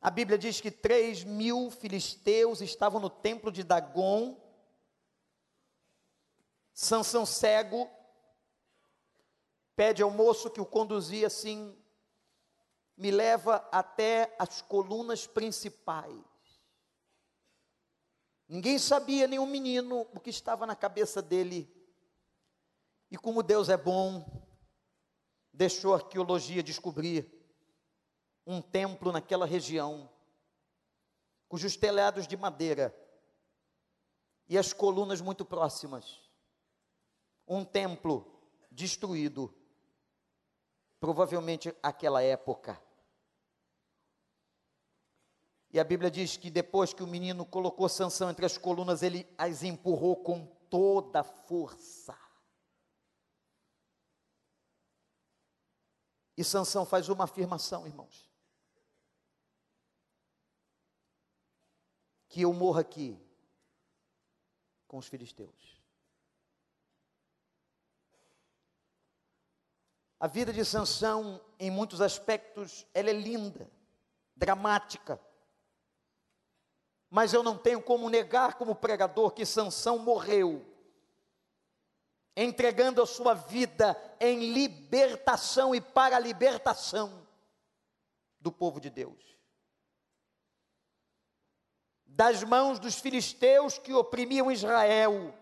[0.00, 4.40] A Bíblia diz que três mil filisteus estavam no templo de Dagon.
[6.72, 7.90] Sansão cego
[9.74, 11.76] pede ao moço que o conduzia assim,
[12.96, 16.24] me leva até as colunas principais.
[18.48, 21.72] Ninguém sabia, nem o menino, o que estava na cabeça dele.
[23.10, 24.44] E como Deus é bom,
[25.52, 27.37] deixou a arqueologia descobrir
[28.48, 30.08] um templo naquela região,
[31.50, 32.98] cujos telhados de madeira
[34.48, 36.18] e as colunas muito próximas.
[37.46, 38.40] Um templo
[38.72, 39.54] destruído,
[40.98, 42.82] provavelmente aquela época.
[45.70, 49.28] E a Bíblia diz que depois que o menino colocou Sansão entre as colunas, ele
[49.36, 52.18] as empurrou com toda a força.
[56.34, 58.27] E Sansão faz uma afirmação, irmãos.
[62.28, 63.18] Que eu morro aqui
[64.86, 65.78] com os filisteus.
[70.20, 73.70] A vida de Sansão, em muitos aspectos, ela é linda,
[74.34, 75.20] dramática.
[77.08, 80.68] Mas eu não tenho como negar como pregador que Sansão morreu
[82.40, 87.26] entregando a sua vida em libertação e para a libertação
[88.38, 89.37] do povo de Deus.
[92.18, 95.32] Das mãos dos filisteus que oprimiam Israel,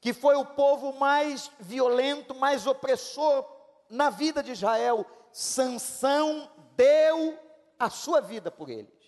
[0.00, 3.44] que foi o povo mais violento, mais opressor
[3.90, 7.36] na vida de Israel, Sansão deu
[7.76, 9.02] a sua vida por eles.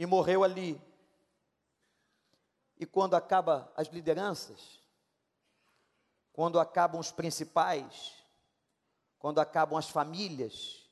[0.00, 0.80] e morreu ali.
[2.78, 4.80] E quando acaba as lideranças,
[6.32, 8.14] quando acabam os principais,
[9.18, 10.89] quando acabam as famílias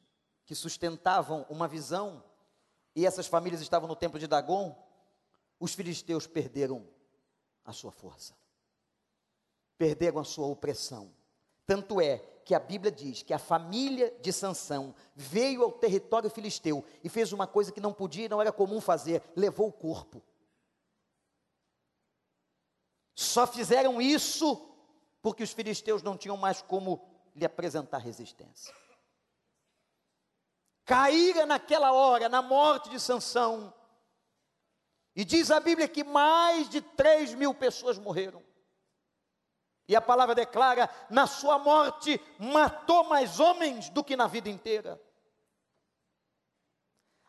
[0.48, 2.24] que sustentavam uma visão,
[2.96, 4.74] e essas famílias estavam no templo de Dagon,
[5.60, 6.88] os filisteus perderam
[7.66, 8.34] a sua força,
[9.76, 11.12] perderam a sua opressão.
[11.66, 16.82] Tanto é que a Bíblia diz que a família de Sansão veio ao território filisteu
[17.04, 20.22] e fez uma coisa que não podia, não era comum fazer, levou o corpo.
[23.14, 24.66] Só fizeram isso
[25.20, 28.72] porque os filisteus não tinham mais como lhe apresentar resistência.
[30.88, 33.74] Caíra naquela hora, na morte de Sansão,
[35.14, 38.42] e diz a Bíblia que mais de três mil pessoas morreram.
[39.86, 44.98] E a palavra declara: na sua morte matou mais homens do que na vida inteira.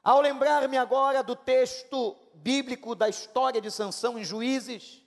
[0.02, 5.04] Ao lembrar-me agora do texto bíblico da história de Sansão em Juízes,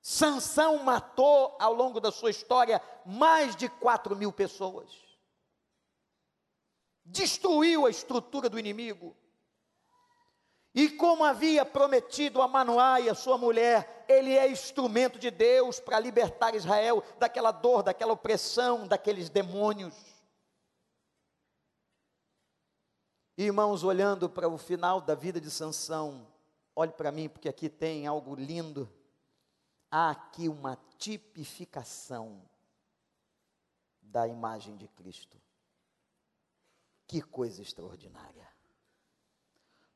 [0.00, 5.11] Sansão matou ao longo da sua história mais de quatro mil pessoas.
[7.04, 9.16] Destruiu a estrutura do inimigo.
[10.74, 15.78] E como havia prometido a Manoá e a sua mulher, ele é instrumento de Deus
[15.78, 19.94] para libertar Israel daquela dor, daquela opressão, daqueles demônios.
[23.36, 26.26] Irmãos, olhando para o final da vida de Sansão,
[26.74, 28.88] olhe para mim, porque aqui tem algo lindo
[29.92, 32.42] há aqui uma tipificação
[34.00, 35.38] da imagem de Cristo.
[37.12, 38.48] Que coisa extraordinária.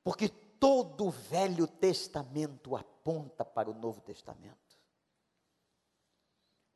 [0.04, 4.78] Porque todo o Velho Testamento aponta para o Novo Testamento.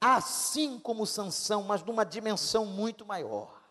[0.00, 3.62] Assim como Sansão, mas numa dimensão muito maior.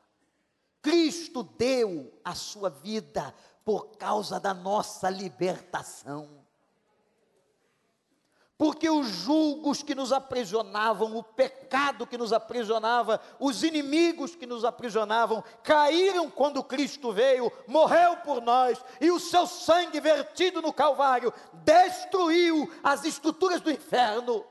[0.80, 3.34] Cristo deu a sua vida
[3.65, 6.45] por causa da nossa libertação
[8.60, 14.66] porque os julgos que nos aprisionavam, o pecado que nos aprisionava, os inimigos que nos
[14.66, 21.34] aprisionavam, caíram quando Cristo veio, morreu por nós, e o seu sangue vertido no Calvário
[21.53, 24.45] destruiu as estruturas do inferno.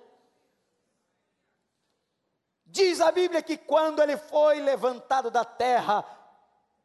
[2.65, 6.03] Diz a Bíblia que quando ele foi levantado da terra,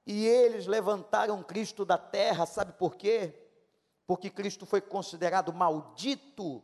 [0.05, 3.33] e eles levantaram Cristo da terra, sabe por quê?
[4.05, 6.61] Porque Cristo foi considerado maldito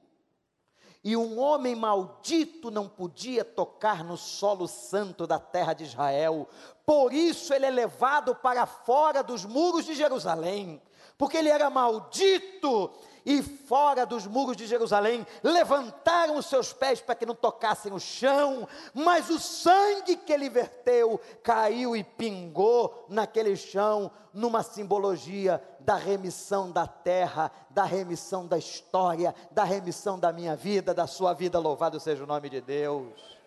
[1.04, 6.47] e um homem maldito não podia tocar no solo santo da terra de Israel.
[6.86, 10.82] Por isso ele é levado para fora dos muros de Jerusalém,
[11.18, 12.91] porque ele era maldito
[13.26, 17.99] e fora dos muros de Jerusalém, levantaram os seus pés para que não tocassem o
[17.99, 25.95] chão, mas o sangue que ele verteu caiu e pingou naquele chão, numa simbologia da
[25.95, 31.59] remissão da terra, da remissão da história, da remissão da minha vida, da sua vida,
[31.59, 33.39] louvado seja o nome de Deus.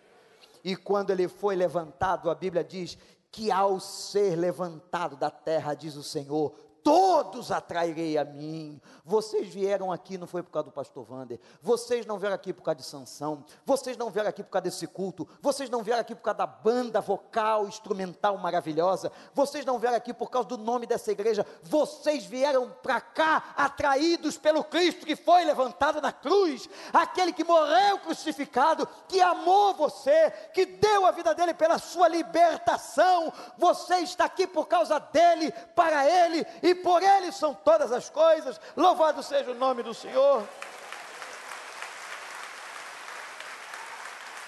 [0.63, 2.97] E quando ele foi levantado, a Bíblia diz
[3.31, 6.53] que ao ser levantado da terra, diz o Senhor,
[6.83, 8.79] todos atrairei a mim.
[9.05, 12.63] Vocês vieram aqui, não foi por causa do pastor Wander, vocês não vieram aqui por
[12.63, 16.13] causa de Sansão, vocês não vieram aqui por causa desse culto, vocês não vieram aqui
[16.13, 20.85] por causa da banda vocal, instrumental maravilhosa, vocês não vieram aqui por causa do nome
[20.85, 27.31] dessa igreja, vocês vieram para cá atraídos pelo Cristo que foi levantado na cruz, aquele
[27.31, 33.31] que morreu crucificado, que amou você, que deu a vida dele pela sua libertação.
[33.57, 38.09] Você está aqui por causa dele, para ele e e por Ele são todas as
[38.09, 38.59] coisas.
[38.75, 40.47] Louvado seja o nome do Senhor.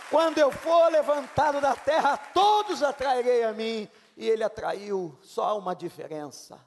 [0.09, 3.89] Quando eu for levantado da terra, todos atrairei a mim.
[4.17, 6.59] E ele atraiu, só há uma diferença: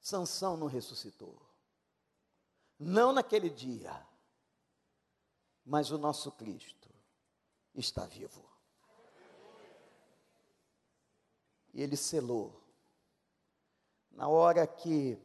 [0.00, 1.40] Sansão não ressuscitou.
[2.78, 3.94] Não naquele dia,
[5.64, 6.90] mas o nosso Cristo
[7.74, 8.44] está vivo.
[11.72, 12.61] E ele selou
[14.12, 15.18] na hora que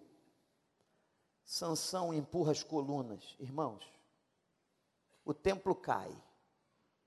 [1.44, 3.84] Sansão empurra as colunas, irmãos,
[5.24, 6.12] o templo cai,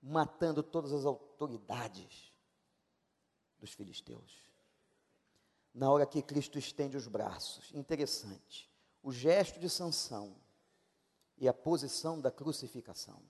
[0.01, 2.31] matando todas as autoridades
[3.59, 4.41] dos filisteus.
[5.73, 8.69] Na hora que Cristo estende os braços, interessante,
[9.01, 10.35] o gesto de Sansão
[11.37, 13.21] e a posição da crucificação.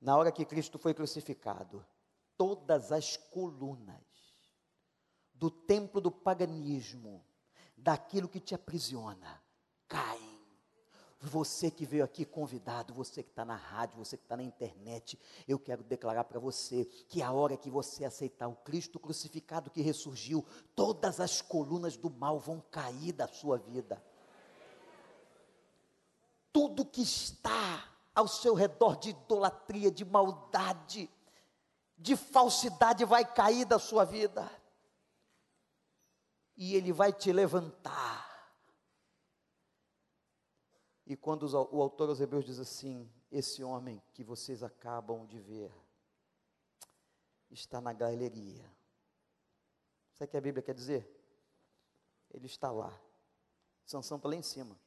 [0.00, 1.84] Na hora que Cristo foi crucificado,
[2.36, 4.11] todas as colunas
[5.42, 7.20] do templo do paganismo,
[7.76, 9.42] daquilo que te aprisiona,
[9.88, 10.38] caem.
[11.18, 15.18] Você que veio aqui convidado, você que está na rádio, você que está na internet,
[15.48, 19.82] eu quero declarar para você que a hora que você aceitar o Cristo crucificado que
[19.82, 24.00] ressurgiu, todas as colunas do mal vão cair da sua vida.
[26.52, 27.82] tudo que está
[28.14, 31.10] ao seu redor de idolatria, de maldade,
[31.98, 34.61] de falsidade vai cair da sua vida.
[36.56, 38.30] E ele vai te levantar.
[41.06, 45.72] E quando o autor aos Hebreus diz assim: esse homem que vocês acabam de ver
[47.50, 48.64] está na galeria.
[50.14, 51.08] Sabe o que a Bíblia quer dizer?
[52.30, 52.98] Ele está lá.
[53.84, 54.78] Sansão está lá em cima.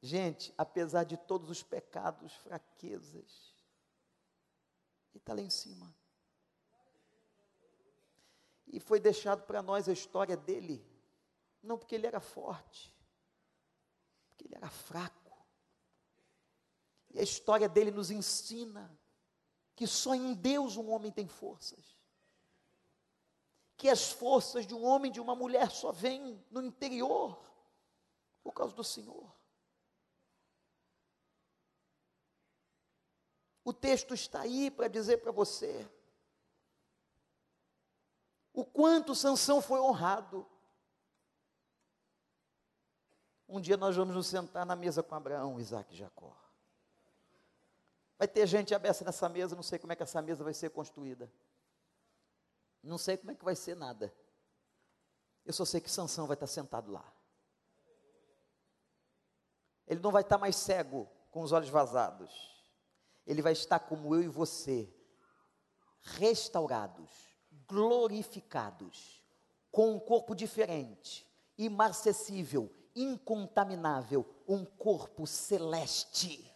[0.00, 3.54] Gente, apesar de todos os pecados, fraquezas,
[5.10, 5.94] ele está lá em cima.
[8.72, 10.82] E foi deixado para nós a história dele,
[11.62, 12.92] não porque ele era forte,
[14.30, 15.20] porque ele era fraco.
[17.10, 18.98] E a história dele nos ensina
[19.76, 22.00] que só em Deus um homem tem forças.
[23.76, 27.38] Que as forças de um homem e de uma mulher só vêm no interior
[28.42, 29.30] por causa do Senhor.
[33.62, 35.88] O texto está aí para dizer para você
[38.52, 40.46] o quanto Sansão foi honrado.
[43.48, 46.36] Um dia nós vamos nos sentar na mesa com Abraão, Isaac e Jacó.
[48.18, 50.70] Vai ter gente aberta nessa mesa, não sei como é que essa mesa vai ser
[50.70, 51.30] construída.
[52.82, 54.14] Não sei como é que vai ser nada.
[55.44, 57.12] Eu só sei que Sansão vai estar sentado lá.
[59.86, 62.52] Ele não vai estar mais cego, com os olhos vazados.
[63.26, 64.92] Ele vai estar como eu e você,
[66.02, 67.31] restaurados,
[67.72, 69.22] glorificados,
[69.70, 76.52] com um corpo diferente, imarcessível, incontaminável, um corpo celeste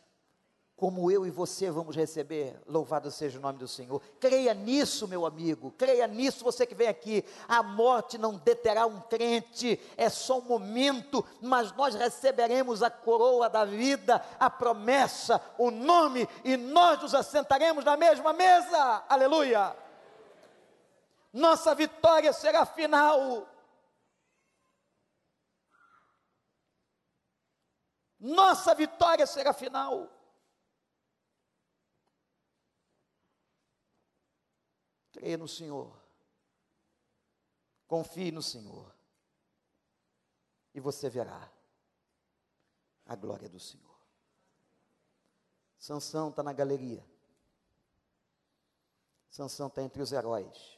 [0.76, 2.60] como eu e você vamos receber.
[2.66, 4.00] Louvado seja o nome do Senhor.
[4.20, 5.70] Creia nisso, meu amigo.
[5.70, 7.24] Creia nisso, você que vem aqui.
[7.48, 13.48] A morte não deterá um crente, é só um momento, mas nós receberemos a coroa
[13.48, 19.02] da vida, a promessa, o nome, e nós nos assentaremos na mesma mesa.
[19.08, 19.85] Aleluia!
[21.36, 23.46] Nossa vitória será final.
[28.18, 30.10] Nossa vitória será final.
[35.12, 35.94] Creia no Senhor.
[37.86, 38.90] Confie no Senhor.
[40.72, 41.52] E você verá
[43.04, 43.94] a glória do Senhor.
[45.78, 47.06] Sansão está na galeria.
[49.28, 50.75] Sansão está entre os heróis.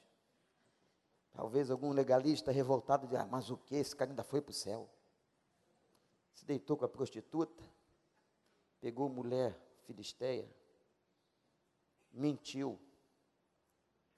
[1.39, 3.76] Talvez algum legalista revoltado diga, ah, mas o que?
[3.76, 4.91] Esse cara ainda foi para o céu.
[6.32, 7.62] Se deitou com a prostituta,
[8.80, 10.53] pegou mulher filisteia,
[12.11, 12.76] mentiu,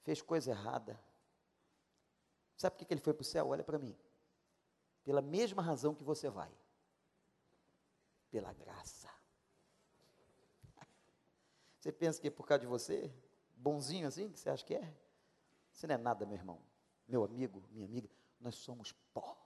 [0.01, 0.99] fez coisa errada.
[2.57, 3.49] Sabe por que ele foi para o céu?
[3.49, 3.95] Olha para mim.
[5.03, 6.51] Pela mesma razão que você vai.
[8.31, 9.07] Pela graça.
[11.79, 13.13] Você pensa que é por causa de você?
[13.55, 14.91] Bonzinho assim, que você acha que é?
[15.71, 16.70] Você não é nada, meu irmão.
[17.11, 18.09] Meu amigo, minha amiga,
[18.39, 19.37] nós somos pó.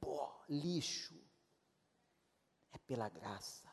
[0.00, 1.14] Pó, lixo.
[2.72, 3.70] É pela graça.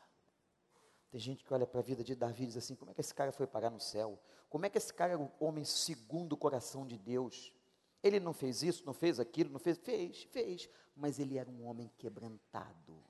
[1.10, 3.00] Tem gente que olha para a vida de Davi e diz assim: como é que
[3.00, 4.16] esse cara foi parar no céu?
[4.48, 7.52] Como é que esse cara era um homem segundo o coração de Deus?
[8.00, 11.66] Ele não fez isso, não fez aquilo, não fez, fez, fez, mas ele era um
[11.66, 13.02] homem quebrantado.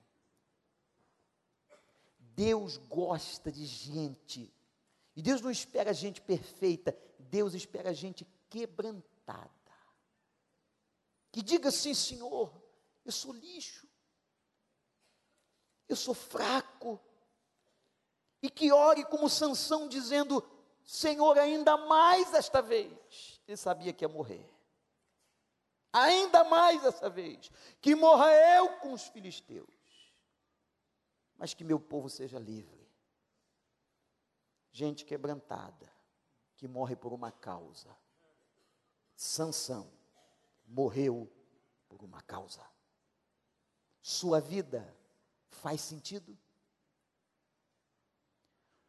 [2.18, 4.50] Deus gosta de gente.
[5.14, 9.11] E Deus não espera gente perfeita, Deus espera gente quebrantada.
[11.32, 12.52] Que diga assim, Senhor,
[13.04, 13.88] eu sou lixo.
[15.88, 17.00] Eu sou fraco.
[18.42, 20.46] E que ore como Sansão dizendo:
[20.84, 23.40] Senhor, ainda mais esta vez.
[23.48, 24.46] Ele sabia que ia morrer.
[25.90, 27.50] Ainda mais essa vez.
[27.80, 30.12] Que morra eu com os filisteus.
[31.36, 32.90] Mas que meu povo seja livre.
[34.70, 35.90] Gente quebrantada.
[36.56, 37.96] Que morre por uma causa.
[39.22, 39.88] Sansão
[40.66, 41.32] morreu
[41.88, 42.68] por uma causa.
[44.00, 44.98] Sua vida
[45.48, 46.36] faz sentido?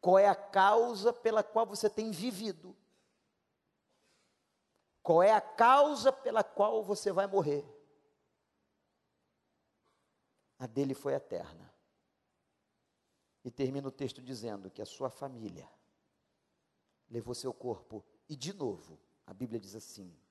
[0.00, 2.76] Qual é a causa pela qual você tem vivido?
[5.04, 7.64] Qual é a causa pela qual você vai morrer?
[10.58, 11.72] A dele foi eterna.
[13.44, 15.70] E termina o texto dizendo que a sua família
[17.08, 20.23] levou seu corpo, e de novo, a Bíblia diz assim: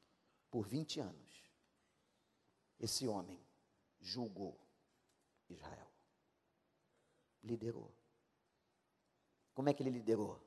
[0.53, 1.51] por 20 anos,
[2.79, 3.43] esse homem
[3.99, 4.55] julgou
[5.49, 5.91] Israel,
[7.43, 7.91] liderou.
[9.55, 10.39] Como é que ele liderou?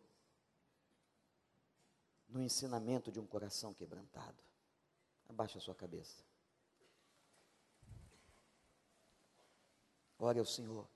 [2.29, 4.41] No ensinamento de um coração quebrantado.
[5.29, 6.23] Abaixa a sua cabeça.
[10.17, 10.89] Glória ao Senhor.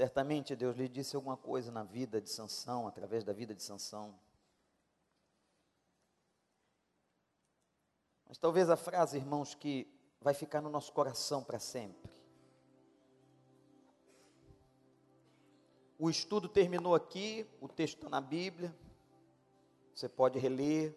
[0.00, 4.18] Certamente Deus lhe disse alguma coisa na vida de Sansão, através da vida de Sansão.
[8.26, 9.86] Mas talvez a frase, irmãos, que
[10.18, 12.10] vai ficar no nosso coração para sempre.
[15.98, 18.74] O estudo terminou aqui, o texto está na Bíblia,
[19.94, 20.96] você pode reler,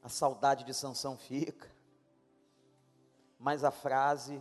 [0.00, 1.68] a saudade de Sansão fica,
[3.36, 4.40] mas a frase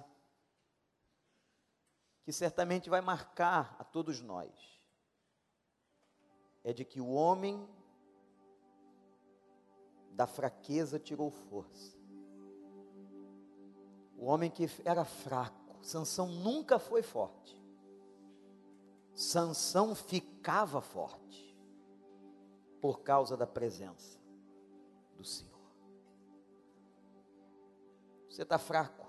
[2.24, 4.52] que certamente vai marcar a todos nós
[6.64, 7.68] é de que o homem
[10.12, 11.98] da fraqueza tirou força.
[14.18, 17.60] O homem que era fraco, Sansão nunca foi forte.
[19.16, 21.58] Sansão ficava forte
[22.80, 24.20] por causa da presença
[25.16, 25.52] do Senhor.
[28.30, 29.01] Você está fraco.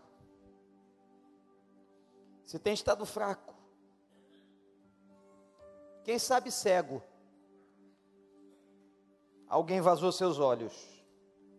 [2.53, 3.55] Você tem estado fraco.
[6.05, 7.03] Quem sabe cego.
[9.48, 10.74] Alguém vazou seus olhos.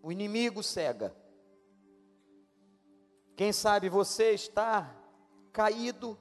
[0.04, 1.12] O inimigo cega.
[3.36, 4.96] Quem sabe você está
[5.52, 6.16] caído.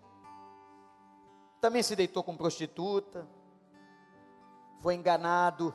[1.61, 3.29] Também se deitou com prostituta.
[4.81, 5.75] Foi enganado.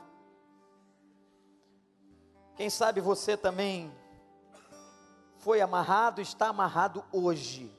[2.56, 3.95] Quem sabe você também
[5.38, 7.76] foi amarrado, está amarrado hoje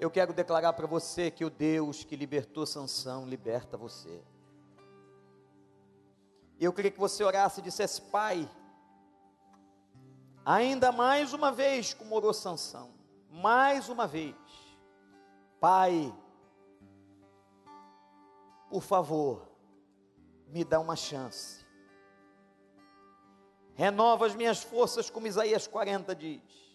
[0.00, 4.22] eu quero declarar para você que o Deus que libertou Sansão liberta você.
[6.58, 8.50] Eu queria que você orasse e dissesse: Pai,
[10.42, 12.94] ainda mais uma vez como orou Sansão,
[13.30, 14.34] mais uma vez,
[15.60, 16.10] Pai,
[18.70, 19.46] por favor,
[20.48, 21.60] me dá uma chance.
[23.74, 26.69] Renova as minhas forças, como Isaías 40 diz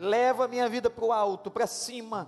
[0.00, 2.26] leva a minha vida para o alto, para cima.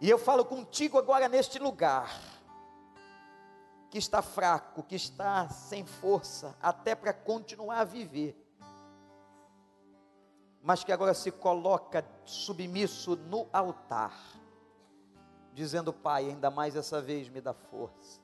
[0.00, 2.08] E eu falo contigo agora neste lugar,
[3.90, 8.36] que está fraco, que está sem força, até para continuar a viver,
[10.62, 14.16] mas que agora se coloca submisso no altar,
[15.52, 18.22] dizendo: Pai, ainda mais essa vez me dá força.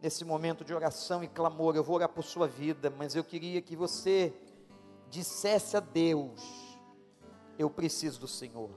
[0.00, 3.60] Nesse momento de oração e clamor, eu vou orar por sua vida, mas eu queria
[3.60, 4.34] que você
[5.10, 6.40] dissesse a Deus:
[7.58, 8.70] Eu preciso do Senhor.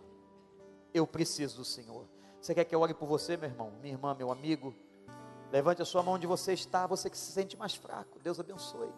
[0.93, 2.05] Eu preciso do Senhor.
[2.41, 4.75] Você quer que eu ore por você, meu irmão, minha irmã, meu amigo?
[5.51, 8.19] Levante a sua mão onde você está, você que se sente mais fraco.
[8.19, 8.89] Deus abençoe.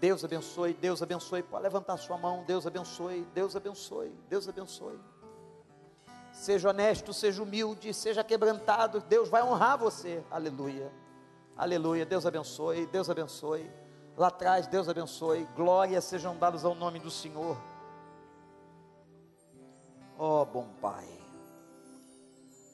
[0.00, 1.42] Deus abençoe, Deus abençoe.
[1.42, 2.44] Pode levantar a sua mão.
[2.46, 4.98] Deus abençoe, Deus abençoe, Deus abençoe.
[6.32, 9.00] Seja honesto, seja humilde, seja quebrantado.
[9.00, 10.22] Deus vai honrar você.
[10.30, 10.92] Aleluia.
[11.56, 12.06] Aleluia.
[12.06, 13.68] Deus abençoe, Deus abençoe
[14.16, 17.56] lá atrás, Deus abençoe, glórias sejam dadas ao nome do Senhor.
[20.18, 21.06] Ó oh, bom Pai,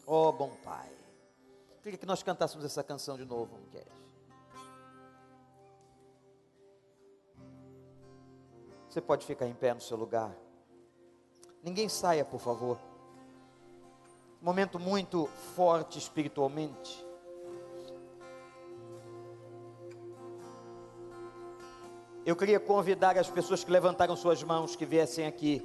[0.07, 0.91] ó oh, bom Pai.
[1.83, 3.85] Queria que nós cantássemos essa canção de novo, Miquel.
[8.89, 10.31] Você pode ficar em pé no seu lugar.
[11.63, 12.79] Ninguém saia, por favor.
[14.41, 15.27] Momento muito
[15.57, 17.05] forte espiritualmente.
[22.25, 25.61] Eu queria convidar as pessoas que levantaram suas mãos que viessem aqui.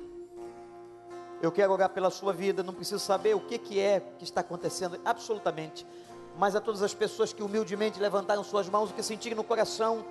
[1.40, 4.42] Eu quero orar pela sua vida, não preciso saber o que, que é que está
[4.42, 5.86] acontecendo, absolutamente.
[6.36, 10.04] Mas a todas as pessoas que humildemente levantaram suas mãos, que sentirem no coração,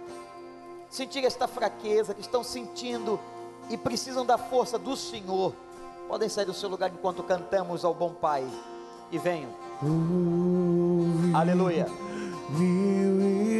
[0.88, 3.18] sentirem esta fraqueza, que estão sentindo
[3.68, 5.53] e precisam da força do Senhor,
[6.07, 8.47] podem sair do seu lugar enquanto cantamos ao bom Pai.
[9.11, 9.51] E venham.
[11.34, 11.86] Aleluia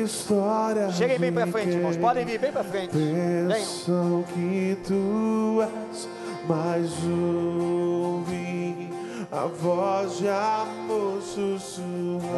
[0.07, 0.95] mil histórias.
[0.95, 1.97] Cheguem bem para frente, irmãos.
[1.97, 2.93] Podem vir bem para frente.
[2.93, 6.09] Pensam que tu és,
[6.49, 8.89] mas ouvi
[9.31, 12.31] a voz de amor sussurrando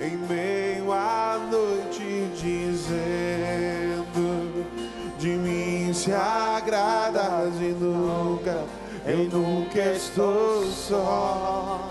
[0.00, 3.06] em meio à noite, dizendo:
[5.18, 8.64] De mim se agradas e nunca,
[9.06, 11.85] eu nunca estou só.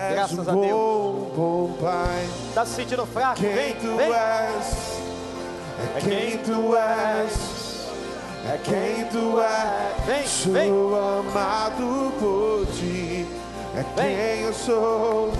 [0.00, 0.12] Vem.
[0.14, 0.64] Graças a Deus.
[1.36, 2.26] Bom, pai.
[2.48, 3.40] Está se sentindo fraco?
[3.40, 4.12] Quem vem, tu vem.
[4.12, 5.00] és.
[5.94, 7.32] É quem tu és.
[8.46, 10.06] É quem tu és.
[10.06, 10.70] Vem, sou vem.
[10.70, 13.26] amado por ti.
[13.76, 14.16] É Vem.
[14.16, 15.32] quem eu sou.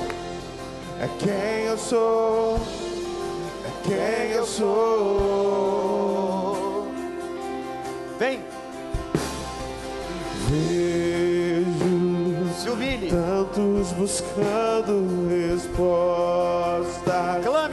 [1.00, 2.60] É quem eu sou.
[3.64, 5.96] É quem eu sou.
[8.18, 8.44] Vem.
[10.48, 11.09] Humilhe.
[13.10, 16.30] Tantos buscando resposta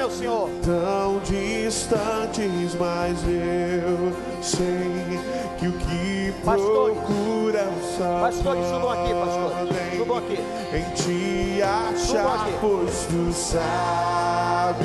[0.07, 0.49] meu Senhor.
[0.63, 5.19] Tão distantes, mas eu sei
[5.59, 6.97] que o que Pastores.
[6.97, 7.81] procura o
[8.21, 9.97] Pastores, subam aqui, pastores.
[9.97, 10.37] Subam aqui.
[10.73, 14.77] Em Subam achar, pois tu sabes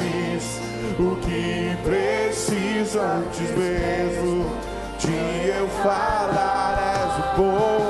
[0.99, 4.51] o que preciso antes mesmo
[4.99, 6.73] de eu falar.
[6.95, 7.82] És o bom,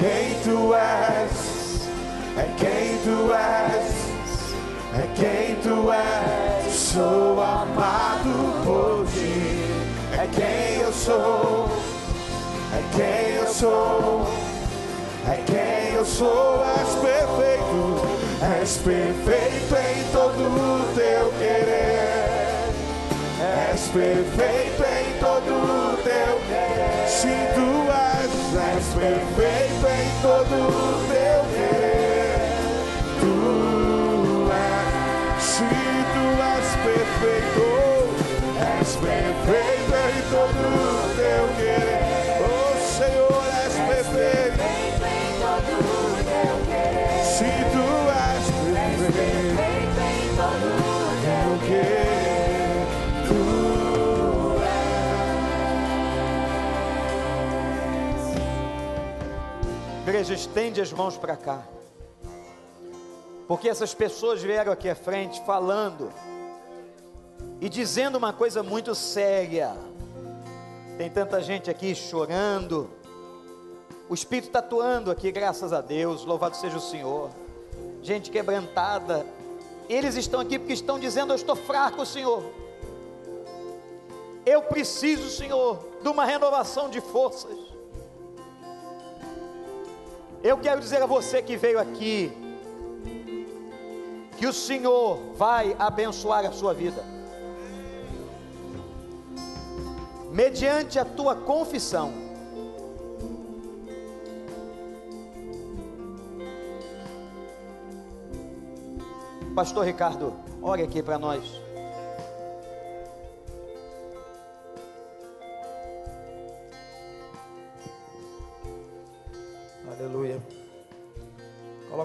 [0.00, 1.88] quem tu és,
[2.38, 4.10] é quem tu és.
[4.92, 9.62] É quem tu és, sou amado por ti.
[10.18, 11.68] É quem eu sou,
[12.72, 14.26] é quem eu sou,
[15.28, 16.64] é quem eu sou.
[16.80, 18.00] És perfeito,
[18.58, 22.70] és perfeito em todo o teu querer.
[23.70, 27.08] És perfeito em todo o teu querer.
[27.08, 28.30] Sim, tu és,
[28.74, 29.69] és perfeito
[30.22, 32.52] todo o teu querer.
[33.20, 33.34] Tu
[34.52, 35.68] és, se
[36.14, 37.66] tu és perfeito,
[38.80, 39.79] és perfeito
[60.20, 61.62] Igreja, estende as mãos para cá.
[63.48, 66.12] Porque essas pessoas vieram aqui à frente falando
[67.58, 69.74] e dizendo uma coisa muito séria.
[70.98, 72.90] Tem tanta gente aqui chorando.
[74.10, 76.26] O Espírito está atuando aqui, graças a Deus.
[76.26, 77.30] Louvado seja o Senhor.
[78.02, 79.24] Gente quebrantada.
[79.88, 82.44] Eles estão aqui porque estão dizendo: Eu estou fraco, Senhor.
[84.44, 87.69] Eu preciso, Senhor, de uma renovação de forças.
[90.42, 92.32] Eu quero dizer a você que veio aqui,
[94.38, 97.04] que o Senhor vai abençoar a sua vida,
[100.32, 102.12] mediante a tua confissão.
[109.54, 110.32] Pastor Ricardo,
[110.62, 111.69] ore aqui para nós.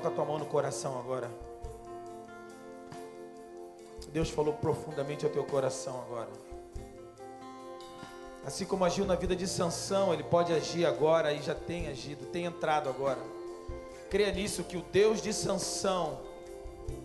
[0.06, 1.32] Coloca a tua mão no coração agora.
[4.14, 6.30] Deus falou profundamente ao teu coração agora.
[8.46, 12.28] Assim como agiu na vida de Sansão, ele pode agir agora e já tem agido,
[12.28, 13.18] tem entrado agora.
[14.10, 16.20] Creia nisso que o Deus de Sansão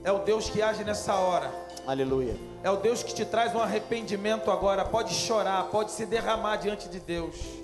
[0.05, 1.51] é o Deus que age nessa hora.
[1.87, 2.37] Aleluia.
[2.63, 4.85] É o Deus que te traz um arrependimento agora.
[4.85, 7.60] Pode chorar, pode se derramar diante de Deus.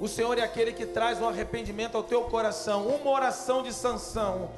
[0.00, 2.86] O Senhor é aquele que traz um arrependimento ao teu coração.
[2.86, 4.50] Uma oração de sanção.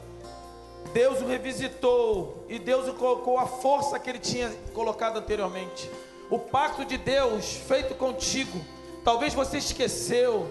[0.93, 5.91] Deus o revisitou e Deus o colocou a força que ele tinha colocado anteriormente.
[6.29, 8.61] O pacto de Deus feito contigo.
[9.03, 10.51] Talvez você esqueceu.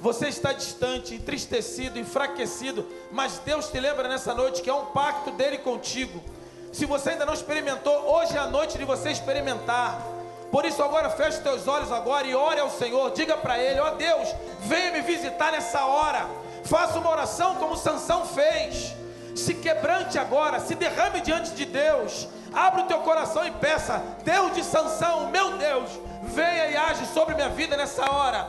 [0.00, 5.30] Você está distante, entristecido, enfraquecido, mas Deus te lembra nessa noite que é um pacto
[5.30, 6.20] dele contigo.
[6.72, 10.13] Se você ainda não experimentou, hoje é a noite de você experimentar.
[10.54, 13.10] Por isso agora feche teus olhos agora e ore ao Senhor.
[13.10, 16.28] Diga para ele: "Ó Deus, venha me visitar nessa hora.
[16.64, 18.94] Faça uma oração como Sansão fez.
[19.34, 22.28] Se quebrante agora, se derrame diante de Deus.
[22.52, 25.90] Abra o teu coração e peça: Deus de Sansão, meu Deus,
[26.22, 28.46] venha e age sobre minha vida nessa hora.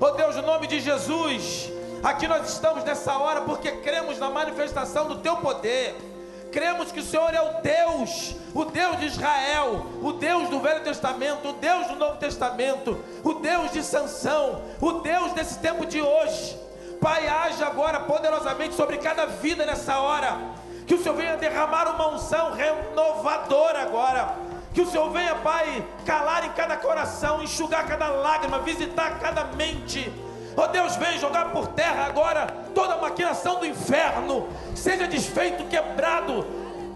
[0.00, 1.70] Ó Deus, no nome de Jesus,
[2.02, 6.13] aqui nós estamos nessa hora porque cremos na manifestação do teu poder.
[6.54, 10.84] Cremos que o Senhor é o Deus, o Deus de Israel, o Deus do Velho
[10.84, 16.00] Testamento, o Deus do Novo Testamento, o Deus de Sansão, o Deus desse tempo de
[16.00, 16.56] hoje.
[17.00, 20.38] Pai, age agora poderosamente sobre cada vida nessa hora.
[20.86, 24.36] Que o Senhor venha derramar uma unção renovadora agora.
[24.72, 30.08] Que o Senhor venha, Pai, calar em cada coração, enxugar cada lágrima, visitar cada mente.
[30.56, 34.48] Ó Deus, vem jogar por terra agora toda a maquinação do inferno.
[34.74, 36.46] Seja desfeito, quebrado,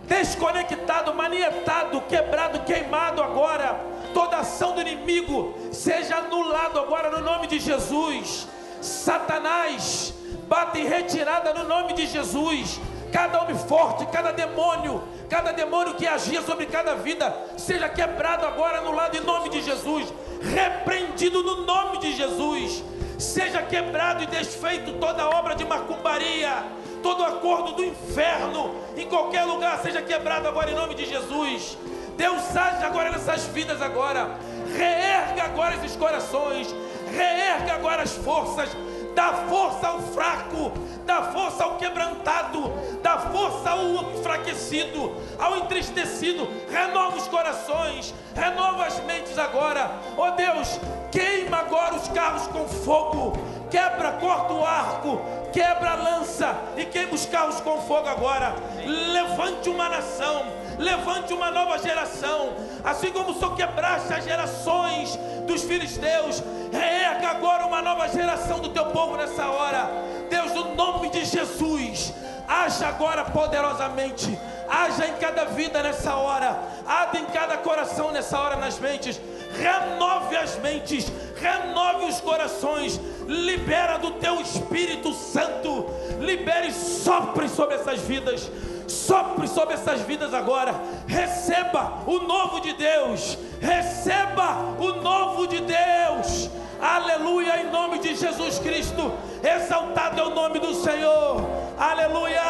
[0.05, 3.81] desconectado, manietado, quebrado, queimado agora.
[4.15, 8.49] Toda ação do inimigo seja anulado agora no nome de Jesus.
[8.81, 10.15] Satanás,
[10.47, 12.81] bate em retirada no nome de Jesus.
[13.13, 18.83] Cada homem forte, cada demônio, cada demônio que agia sobre cada vida, seja quebrado agora
[18.83, 22.85] no lado em nome de Jesus, repreendido no nome de Jesus.
[23.19, 26.65] Seja quebrado e desfeito toda obra de macumbaria,
[27.03, 31.77] todo acordo do inferno, em qualquer lugar, seja quebrado agora em nome de Jesus.
[32.17, 34.39] Deus age agora nessas vidas agora.
[34.77, 36.75] Reerga agora esses corações.
[37.13, 38.71] Reerga agora as forças.
[39.19, 40.71] Dá força ao fraco,
[41.05, 46.49] dá força ao quebrantado, dá força ao enfraquecido, ao entristecido.
[46.71, 49.91] Renova os corações, renova as mentes agora.
[50.17, 50.79] Oh Deus,
[51.11, 53.33] queima agora os carros com fogo,
[53.69, 55.21] quebra, corta o arco,
[55.53, 58.55] quebra a lança e queima os carros com fogo agora.
[58.87, 60.45] Levante uma nação,
[60.79, 62.53] levante uma nova geração,
[62.85, 68.69] assim como o Senhor quebraste as gerações dos filisteus, reerga agora uma nova geração do
[68.69, 69.91] teu povo nessa hora.
[70.31, 72.13] Deus, no nome de Jesus,
[72.47, 74.39] haja agora poderosamente,
[74.69, 79.21] haja em cada vida nessa hora, haja em cada coração nessa hora nas mentes,
[79.59, 85.87] renove as mentes, renove os corações, libera do teu Espírito Santo,
[86.21, 88.49] libere e sopre sobre essas vidas
[88.89, 90.75] sopre sobre essas vidas agora.
[91.07, 93.39] Receba o novo de Deus.
[93.61, 96.51] Receba o novo de Deus.
[96.81, 99.13] Aleluia, em nome de Jesus Cristo.
[99.43, 101.45] Exaltado é o nome do Senhor.
[101.79, 102.43] Aleluia.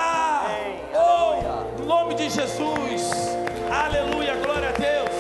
[0.95, 3.11] Oh, nome de Jesus.
[3.71, 5.19] Aleluia, glória a Deus.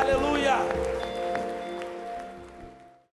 [0.00, 0.85] Aleluia.